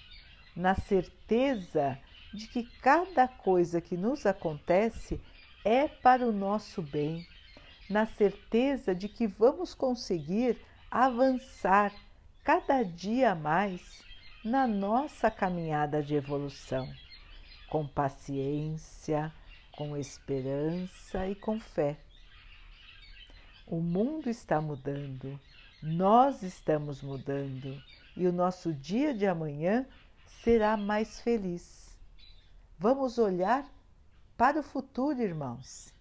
na 0.55 0.75
certeza 0.75 1.97
de 2.33 2.47
que 2.47 2.63
cada 2.81 3.27
coisa 3.27 3.81
que 3.81 3.97
nos 3.97 4.25
acontece 4.25 5.19
é 5.65 5.87
para 5.87 6.25
o 6.25 6.31
nosso 6.31 6.81
bem, 6.81 7.27
na 7.89 8.05
certeza 8.05 8.93
de 8.93 9.09
que 9.09 9.25
vamos 9.25 9.73
conseguir 9.73 10.57
avançar 10.91 11.91
cada 12.43 12.83
dia 12.83 13.33
mais 13.33 14.03
na 14.43 14.67
nossa 14.67 15.29
caminhada 15.29 16.01
de 16.01 16.15
evolução, 16.15 16.87
com 17.67 17.87
paciência, 17.87 19.33
com 19.75 19.97
esperança 19.97 21.27
e 21.27 21.35
com 21.35 21.59
fé. 21.59 21.97
O 23.67 23.81
mundo 23.81 24.29
está 24.29 24.61
mudando, 24.61 25.39
nós 25.81 26.41
estamos 26.43 27.01
mudando 27.01 27.81
e 28.19 28.27
o 28.27 28.34
nosso 28.34 28.73
dia 28.73 29.13
de 29.13 29.25
amanhã 29.25 29.88
será 30.43 30.75
mais 30.75 31.21
feliz. 31.21 31.97
Vamos 32.77 33.17
olhar 33.17 33.65
para 34.36 34.60
o 34.60 34.63
futuro, 34.63 35.21
irmãos. 35.21 35.93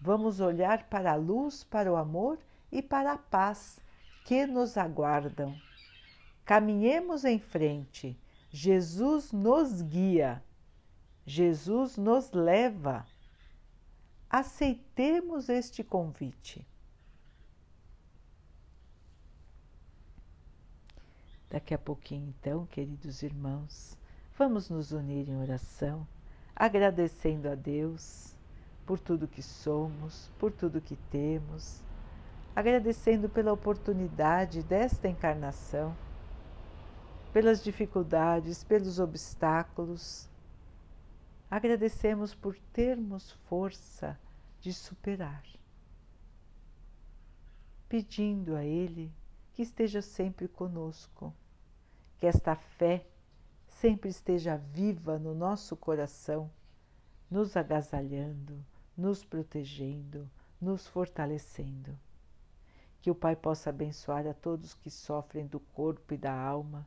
Vamos 0.00 0.40
olhar 0.40 0.88
para 0.88 1.12
a 1.12 1.14
luz, 1.14 1.62
para 1.62 1.92
o 1.92 1.96
amor 1.96 2.38
e 2.72 2.80
para 2.80 3.12
a 3.12 3.18
paz 3.18 3.78
que 4.24 4.46
nos 4.46 4.78
aguardam. 4.78 5.54
Caminhemos 6.42 7.22
em 7.22 7.38
frente. 7.38 8.18
Jesus 8.50 9.30
nos 9.30 9.82
guia. 9.82 10.42
Jesus 11.26 11.98
nos 11.98 12.32
leva. 12.32 13.04
Aceitemos 14.30 15.50
este 15.50 15.84
convite. 15.84 16.66
Daqui 21.48 21.72
a 21.72 21.78
pouquinho, 21.78 22.34
então, 22.38 22.66
queridos 22.66 23.22
irmãos, 23.22 23.96
vamos 24.36 24.68
nos 24.68 24.90
unir 24.90 25.28
em 25.28 25.36
oração, 25.36 26.06
agradecendo 26.54 27.48
a 27.48 27.54
Deus 27.54 28.36
por 28.84 28.98
tudo 28.98 29.28
que 29.28 29.42
somos, 29.42 30.30
por 30.38 30.50
tudo 30.50 30.80
que 30.80 30.96
temos, 31.10 31.82
agradecendo 32.54 33.28
pela 33.28 33.52
oportunidade 33.52 34.62
desta 34.62 35.08
encarnação, 35.08 35.96
pelas 37.32 37.62
dificuldades, 37.62 38.64
pelos 38.64 38.98
obstáculos. 38.98 40.28
Agradecemos 41.48 42.34
por 42.34 42.56
termos 42.72 43.32
força 43.48 44.18
de 44.60 44.72
superar, 44.72 45.44
pedindo 47.88 48.56
a 48.56 48.64
Ele 48.64 49.12
que 49.56 49.62
esteja 49.62 50.02
sempre 50.02 50.46
conosco. 50.46 51.32
Que 52.18 52.26
esta 52.26 52.54
fé 52.54 53.06
sempre 53.66 54.10
esteja 54.10 54.58
viva 54.58 55.18
no 55.18 55.34
nosso 55.34 55.74
coração, 55.74 56.50
nos 57.30 57.56
agasalhando, 57.56 58.62
nos 58.94 59.24
protegendo, 59.24 60.30
nos 60.60 60.86
fortalecendo. 60.86 61.98
Que 63.00 63.10
o 63.10 63.14
Pai 63.14 63.34
possa 63.34 63.70
abençoar 63.70 64.26
a 64.26 64.34
todos 64.34 64.74
que 64.74 64.90
sofrem 64.90 65.46
do 65.46 65.58
corpo 65.58 66.12
e 66.12 66.18
da 66.18 66.38
alma, 66.38 66.86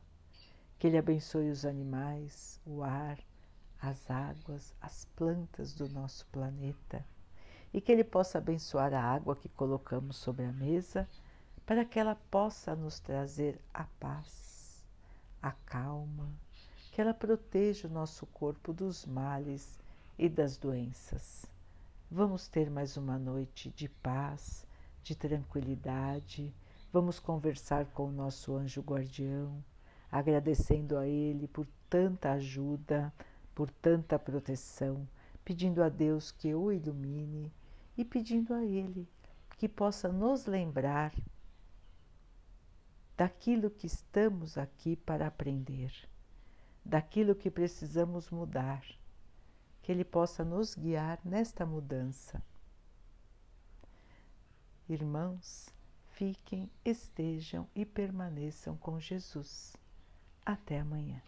que 0.78 0.86
Ele 0.86 0.96
abençoe 0.96 1.50
os 1.50 1.64
animais, 1.64 2.60
o 2.64 2.84
ar, 2.84 3.18
as 3.82 4.08
águas, 4.08 4.72
as 4.80 5.06
plantas 5.16 5.74
do 5.74 5.88
nosso 5.88 6.24
planeta. 6.28 7.04
E 7.74 7.80
que 7.80 7.90
Ele 7.90 8.04
possa 8.04 8.38
abençoar 8.38 8.94
a 8.94 9.02
água 9.02 9.34
que 9.34 9.48
colocamos 9.48 10.18
sobre 10.18 10.44
a 10.44 10.52
mesa 10.52 11.08
para 11.70 11.84
que 11.84 12.00
ela 12.00 12.16
possa 12.32 12.74
nos 12.74 12.98
trazer 12.98 13.56
a 13.72 13.84
paz 14.00 14.84
a 15.40 15.52
calma, 15.52 16.28
que 16.90 17.00
ela 17.00 17.14
proteja 17.14 17.86
o 17.86 17.90
nosso 17.92 18.26
corpo 18.26 18.72
dos 18.72 19.06
males 19.06 19.78
e 20.18 20.28
das 20.28 20.56
doenças. 20.56 21.46
Vamos 22.10 22.48
ter 22.48 22.68
mais 22.68 22.96
uma 22.96 23.16
noite 23.20 23.70
de 23.70 23.88
paz, 23.88 24.66
de 25.04 25.14
tranquilidade, 25.14 26.52
Vamos 26.92 27.20
conversar 27.20 27.86
com 27.92 28.08
o 28.08 28.12
nosso 28.12 28.56
anjo 28.56 28.80
guardião, 28.80 29.64
agradecendo 30.10 30.98
a 30.98 31.06
ele 31.06 31.46
por 31.46 31.68
tanta 31.88 32.32
ajuda, 32.32 33.12
por 33.54 33.70
tanta 33.70 34.18
proteção, 34.18 35.06
pedindo 35.44 35.84
a 35.84 35.88
Deus 35.88 36.32
que 36.32 36.52
o 36.52 36.72
ilumine 36.72 37.52
e 37.96 38.04
pedindo 38.04 38.54
a 38.54 38.64
ele 38.64 39.08
que 39.56 39.68
possa 39.68 40.08
nos 40.08 40.46
lembrar 40.46 41.12
daquilo 43.20 43.68
que 43.68 43.86
estamos 43.86 44.56
aqui 44.56 44.96
para 44.96 45.26
aprender, 45.26 45.92
daquilo 46.82 47.34
que 47.34 47.50
precisamos 47.50 48.30
mudar, 48.30 48.82
que 49.82 49.92
Ele 49.92 50.06
possa 50.06 50.42
nos 50.42 50.74
guiar 50.74 51.20
nesta 51.22 51.66
mudança. 51.66 52.42
Irmãos, 54.88 55.68
fiquem, 56.12 56.70
estejam 56.82 57.68
e 57.74 57.84
permaneçam 57.84 58.74
com 58.78 58.98
Jesus. 58.98 59.76
Até 60.42 60.80
amanhã. 60.80 61.20